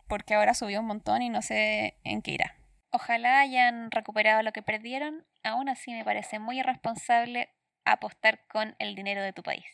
porque 0.08 0.36
ahora 0.36 0.54
subió 0.54 0.80
un 0.80 0.88
montón 0.88 1.22
y 1.22 1.30
no 1.30 1.42
sé 1.42 2.00
en 2.04 2.22
qué 2.22 2.32
irá. 2.32 2.56
Ojalá 2.92 3.42
hayan 3.42 3.92
recuperado 3.92 4.42
lo 4.44 4.54
que 4.54 4.62
perdieron, 4.62 5.26
aún 5.44 5.68
así 5.68 5.92
me 5.92 6.06
parece 6.06 6.40
muy 6.40 6.60
irresponsable 6.60 7.50
apostar 7.92 8.40
con 8.52 8.76
el 8.80 8.96
dinero 8.96 9.22
de 9.22 9.34
tu 9.34 9.44
país. 9.44 9.66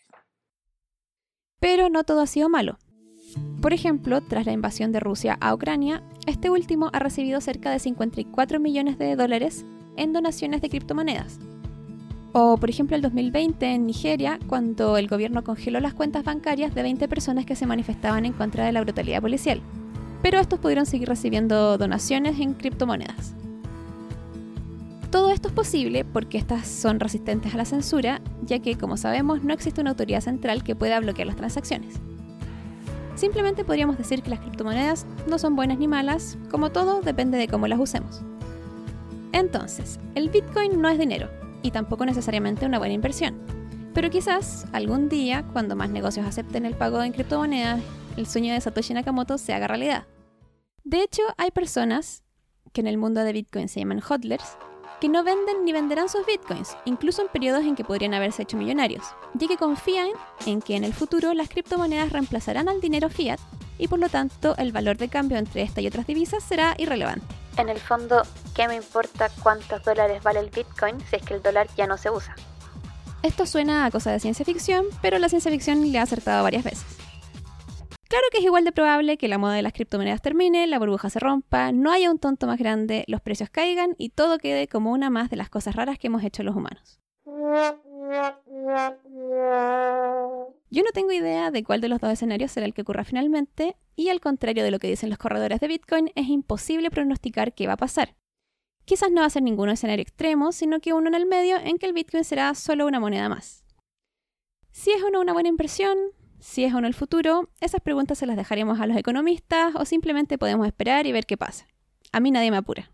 Pero 1.59 1.89
no 1.89 2.03
todo 2.03 2.21
ha 2.21 2.27
sido 2.27 2.49
malo. 2.49 2.77
Por 3.61 3.73
ejemplo, 3.73 4.21
tras 4.21 4.45
la 4.45 4.51
invasión 4.51 4.91
de 4.91 4.99
Rusia 4.99 5.37
a 5.39 5.53
Ucrania, 5.53 6.03
este 6.27 6.49
último 6.49 6.89
ha 6.91 6.99
recibido 6.99 7.39
cerca 7.39 7.71
de 7.71 7.79
54 7.79 8.59
millones 8.59 8.97
de 8.97 9.15
dólares 9.15 9.65
en 9.95 10.11
donaciones 10.11 10.61
de 10.61 10.69
criptomonedas. 10.69 11.39
O, 12.33 12.57
por 12.57 12.69
ejemplo, 12.69 12.95
el 12.95 13.01
2020 13.01 13.65
en 13.65 13.85
Nigeria, 13.85 14.39
cuando 14.47 14.97
el 14.97 15.07
gobierno 15.07 15.43
congeló 15.43 15.79
las 15.79 15.93
cuentas 15.93 16.23
bancarias 16.23 16.73
de 16.73 16.81
20 16.81 17.07
personas 17.07 17.45
que 17.45 17.55
se 17.55 17.67
manifestaban 17.67 18.25
en 18.25 18.33
contra 18.33 18.65
de 18.65 18.71
la 18.71 18.81
brutalidad 18.81 19.21
policial. 19.21 19.61
Pero 20.21 20.39
estos 20.39 20.59
pudieron 20.59 20.85
seguir 20.85 21.07
recibiendo 21.07 21.77
donaciones 21.77 22.39
en 22.39 22.55
criptomonedas. 22.55 23.35
Todo 25.13 25.29
esto 25.29 25.49
es 25.49 25.53
posible 25.53 26.05
porque 26.05 26.39
estas 26.39 26.67
son 26.67 26.99
resistentes 26.99 27.53
a 27.53 27.57
la 27.57 27.65
censura, 27.65 28.19
ya 28.41 28.57
que, 28.57 28.79
como 28.79 28.97
sabemos, 28.97 29.43
no 29.43 29.53
existe 29.53 29.79
una 29.79 29.91
autoridad 29.91 30.21
central 30.21 30.63
que 30.63 30.75
pueda 30.75 30.99
bloquear 30.99 31.27
las 31.27 31.35
transacciones. 31.35 31.97
Simplemente 33.13 33.63
podríamos 33.63 33.99
decir 33.99 34.23
que 34.23 34.31
las 34.31 34.39
criptomonedas 34.39 35.05
no 35.27 35.37
son 35.37 35.55
buenas 35.55 35.77
ni 35.77 35.87
malas, 35.87 36.39
como 36.49 36.71
todo 36.71 37.01
depende 37.01 37.37
de 37.37 37.47
cómo 37.47 37.67
las 37.67 37.79
usemos. 37.79 38.23
Entonces, 39.33 39.99
el 40.15 40.31
Bitcoin 40.31 40.81
no 40.81 40.89
es 40.89 40.97
dinero 40.97 41.29
y 41.61 41.69
tampoco 41.69 42.07
necesariamente 42.07 42.65
una 42.65 42.79
buena 42.79 42.95
inversión. 42.95 43.37
Pero 43.93 44.09
quizás 44.09 44.65
algún 44.71 45.09
día, 45.09 45.45
cuando 45.53 45.75
más 45.75 45.91
negocios 45.91 46.25
acepten 46.25 46.65
el 46.65 46.73
pago 46.73 47.03
en 47.03 47.13
criptomonedas, 47.13 47.81
el 48.17 48.25
sueño 48.25 48.51
de 48.51 48.61
Satoshi 48.61 48.95
Nakamoto 48.95 49.37
se 49.37 49.53
haga 49.53 49.67
realidad. 49.67 50.07
De 50.83 51.03
hecho, 51.03 51.21
hay 51.37 51.51
personas 51.51 52.23
que 52.71 52.81
en 52.81 52.87
el 52.87 52.97
mundo 52.97 53.23
de 53.23 53.31
Bitcoin 53.31 53.69
se 53.69 53.79
llaman 53.79 54.01
hodlers, 54.01 54.57
que 55.03 55.09
no 55.09 55.21
venden 55.21 55.65
ni 55.65 55.73
venderán 55.73 56.07
sus 56.07 56.25
bitcoins, 56.25 56.77
incluso 56.85 57.21
en 57.21 57.27
periodos 57.27 57.65
en 57.65 57.75
que 57.75 57.83
podrían 57.83 58.13
haberse 58.13 58.43
hecho 58.43 58.55
millonarios, 58.55 59.03
ya 59.33 59.49
que 59.49 59.57
confían 59.57 60.07
en 60.45 60.61
que 60.61 60.77
en 60.77 60.85
el 60.85 60.93
futuro 60.93 61.33
las 61.33 61.49
criptomonedas 61.49 62.13
reemplazarán 62.13 62.69
al 62.69 62.79
dinero 62.79 63.09
fiat 63.09 63.37
y 63.77 63.89
por 63.89 63.99
lo 63.99 64.07
tanto 64.07 64.55
el 64.55 64.71
valor 64.71 64.95
de 64.95 65.09
cambio 65.09 65.37
entre 65.37 65.63
esta 65.63 65.81
y 65.81 65.87
otras 65.87 66.07
divisas 66.07 66.41
será 66.41 66.73
irrelevante. 66.77 67.25
En 67.57 67.67
el 67.67 67.79
fondo, 67.79 68.21
¿qué 68.55 68.69
me 68.69 68.77
importa 68.77 69.29
cuántos 69.43 69.83
dólares 69.83 70.23
vale 70.23 70.39
el 70.39 70.49
Bitcoin 70.51 70.97
si 71.09 71.17
es 71.17 71.21
que 71.21 71.33
el 71.33 71.41
dólar 71.41 71.67
ya 71.75 71.85
no 71.85 71.97
se 71.97 72.09
usa? 72.09 72.33
Esto 73.23 73.45
suena 73.45 73.83
a 73.83 73.91
cosa 73.91 74.09
de 74.09 74.21
ciencia 74.21 74.45
ficción, 74.45 74.85
pero 75.01 75.19
la 75.19 75.27
ciencia 75.27 75.51
ficción 75.51 75.91
le 75.91 75.99
ha 75.99 76.03
acertado 76.03 76.43
varias 76.43 76.63
veces. 76.63 77.02
Claro 78.13 78.27
que 78.31 78.37
es 78.37 78.43
igual 78.43 78.63
de 78.63 78.71
probable 78.71 79.17
que 79.17 79.27
la 79.27 79.39
moda 79.39 79.55
de 79.55 79.63
las 79.63 79.73
criptomonedas 79.73 80.21
termine, 80.21 80.67
la 80.67 80.77
burbuja 80.77 81.09
se 81.09 81.17
rompa, 81.19 81.71
no 81.71 81.91
haya 81.91 82.11
un 82.11 82.19
tonto 82.19 82.45
más 82.45 82.59
grande, 82.59 83.05
los 83.07 83.21
precios 83.21 83.49
caigan 83.49 83.95
y 83.97 84.09
todo 84.09 84.37
quede 84.37 84.67
como 84.67 84.91
una 84.91 85.09
más 85.09 85.31
de 85.31 85.35
las 85.35 85.49
cosas 85.49 85.75
raras 85.75 85.97
que 85.97 86.05
hemos 86.05 86.23
hecho 86.23 86.43
los 86.43 86.55
humanos. 86.55 86.99
Yo 90.69 90.83
no 90.83 90.91
tengo 90.93 91.11
idea 91.11 91.49
de 91.49 91.63
cuál 91.63 91.81
de 91.81 91.89
los 91.89 91.99
dos 91.99 92.11
escenarios 92.11 92.51
será 92.51 92.67
el 92.67 92.75
que 92.75 92.83
ocurra 92.83 93.03
finalmente, 93.03 93.77
y 93.95 94.09
al 94.09 94.21
contrario 94.21 94.63
de 94.63 94.69
lo 94.69 94.77
que 94.77 94.89
dicen 94.89 95.09
los 95.09 95.17
corredores 95.17 95.59
de 95.59 95.67
Bitcoin, 95.67 96.11
es 96.13 96.27
imposible 96.27 96.91
pronosticar 96.91 97.55
qué 97.55 97.65
va 97.65 97.73
a 97.73 97.77
pasar. 97.77 98.13
Quizás 98.85 99.09
no 99.09 99.21
va 99.21 99.25
a 99.25 99.31
ser 99.31 99.41
ningún 99.41 99.69
escenario 99.69 100.03
extremo, 100.03 100.51
sino 100.51 100.81
que 100.81 100.93
uno 100.93 101.07
en 101.07 101.15
el 101.15 101.25
medio 101.25 101.57
en 101.57 101.79
que 101.79 101.87
el 101.87 101.93
Bitcoin 101.93 102.25
será 102.25 102.53
solo 102.53 102.85
una 102.85 102.99
moneda 102.99 103.27
más. 103.27 103.65
Si 104.71 104.91
es 104.91 105.01
o 105.01 105.19
una 105.19 105.33
buena 105.33 105.49
impresión, 105.49 105.97
si 106.43 106.65
es 106.65 106.73
o 106.73 106.81
no 106.81 106.87
el 106.87 106.93
futuro, 106.93 107.49
esas 107.61 107.79
preguntas 107.79 108.17
se 108.17 108.25
las 108.25 108.35
dejaremos 108.35 108.81
a 108.81 108.85
los 108.85 108.97
economistas 108.97 109.73
o 109.75 109.85
simplemente 109.85 110.37
podemos 110.37 110.67
esperar 110.67 111.07
y 111.07 111.13
ver 111.13 111.25
qué 111.25 111.37
pasa. 111.37 111.67
A 112.11 112.19
mí 112.19 112.31
nadie 112.31 112.51
me 112.51 112.57
apura. 112.57 112.91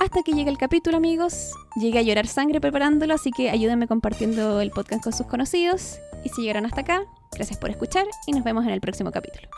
Hasta 0.00 0.22
que 0.24 0.32
llegue 0.32 0.50
el 0.50 0.56
capítulo, 0.56 0.96
amigos. 0.96 1.52
Llegué 1.76 1.98
a 1.98 2.02
llorar 2.02 2.28
sangre 2.28 2.60
preparándolo, 2.60 3.12
así 3.12 3.32
que 3.32 3.50
ayúdenme 3.50 3.88
compartiendo 3.88 4.60
el 4.60 4.70
podcast 4.70 5.02
con 5.02 5.12
sus 5.12 5.26
conocidos. 5.26 5.98
Y 6.24 6.28
si 6.28 6.42
llegaron 6.42 6.64
hasta 6.64 6.82
acá, 6.82 7.02
gracias 7.32 7.58
por 7.58 7.70
escuchar 7.70 8.06
y 8.26 8.32
nos 8.32 8.44
vemos 8.44 8.64
en 8.64 8.70
el 8.70 8.80
próximo 8.80 9.10
capítulo. 9.10 9.48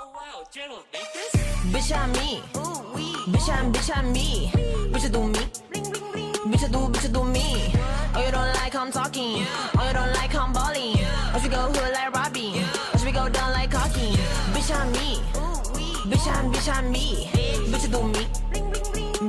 Me. 6.13 6.22
Bitch, 6.53 6.71
do. 6.71 6.81
Bitch, 6.93 7.11
do, 7.11 7.25
me. 7.25 7.73
Oh, 8.15 8.23
you 8.25 8.31
don't 8.31 8.53
like 8.61 8.75
I'm 8.75 8.93
talking. 8.93 9.47
Oh, 9.79 9.87
you 9.87 9.95
don't 9.95 10.13
like 10.13 10.35
I'm 10.35 10.53
balling. 10.53 10.97
Oh, 11.33 11.41
she 11.43 11.49
go 11.49 11.73
hood 11.73 11.93
like 11.95 12.13
Robbie. 12.13 12.53
Oh, 12.93 13.01
she 13.03 13.11
go 13.11 13.27
down 13.31 13.53
like 13.53 13.71
cocky. 13.71 14.13
Bitch, 14.53 14.71
I'm 14.71 14.93
me. 14.93 15.17
Bitch, 16.11 16.27
I'm, 16.29 16.53
bitch, 16.53 16.69
I'm 16.69 16.93
me. 16.93 17.31
Bitch, 17.73 17.91
do 17.91 18.03
me. 18.05 18.27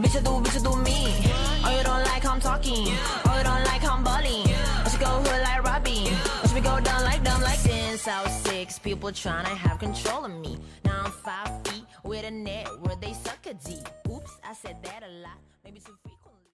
Bitch, 0.03 0.17
do, 0.21 0.31
bitch, 0.43 0.63
do 0.63 0.75
me. 0.83 0.97
Oh, 1.63 1.77
you 1.77 1.83
don't 1.86 2.03
like 2.03 2.25
I'm 2.25 2.41
talking. 2.41 2.88
Oh, 3.25 3.38
you 3.38 3.43
don't 3.45 3.63
like 3.71 3.83
I'm 3.86 4.03
balling. 4.03 4.43
Oh, 4.83 4.89
she 4.91 4.97
go 4.97 5.07
hood 5.23 5.41
like 5.43 5.63
Robbie. 5.63 6.07
Oh, 6.43 6.51
she 6.53 6.59
go 6.59 6.79
down 6.81 7.03
like 7.05 7.23
dumb 7.23 7.41
like 7.41 7.59
since 7.59 8.05
I 8.05 8.21
was 8.21 8.33
six. 8.43 8.79
People 8.79 9.12
tryna 9.12 9.55
have 9.63 9.79
control 9.79 10.25
of 10.25 10.31
me. 10.31 10.57
Now 10.83 11.03
I'm 11.05 11.12
five 11.12 11.47
feet 11.65 11.86
with 12.03 12.25
a 12.25 12.31
net 12.31 12.67
where 12.81 12.97
they 12.97 13.13
suck 13.13 13.45
a 13.45 13.53
D. 13.53 13.77
Oops, 14.12 14.31
I 14.43 14.53
said 14.53 14.75
that 14.83 15.03
a 15.03 15.12
lot. 15.23 15.39
Maybe 15.63 15.79
too 15.79 15.95
frequent. 16.01 16.22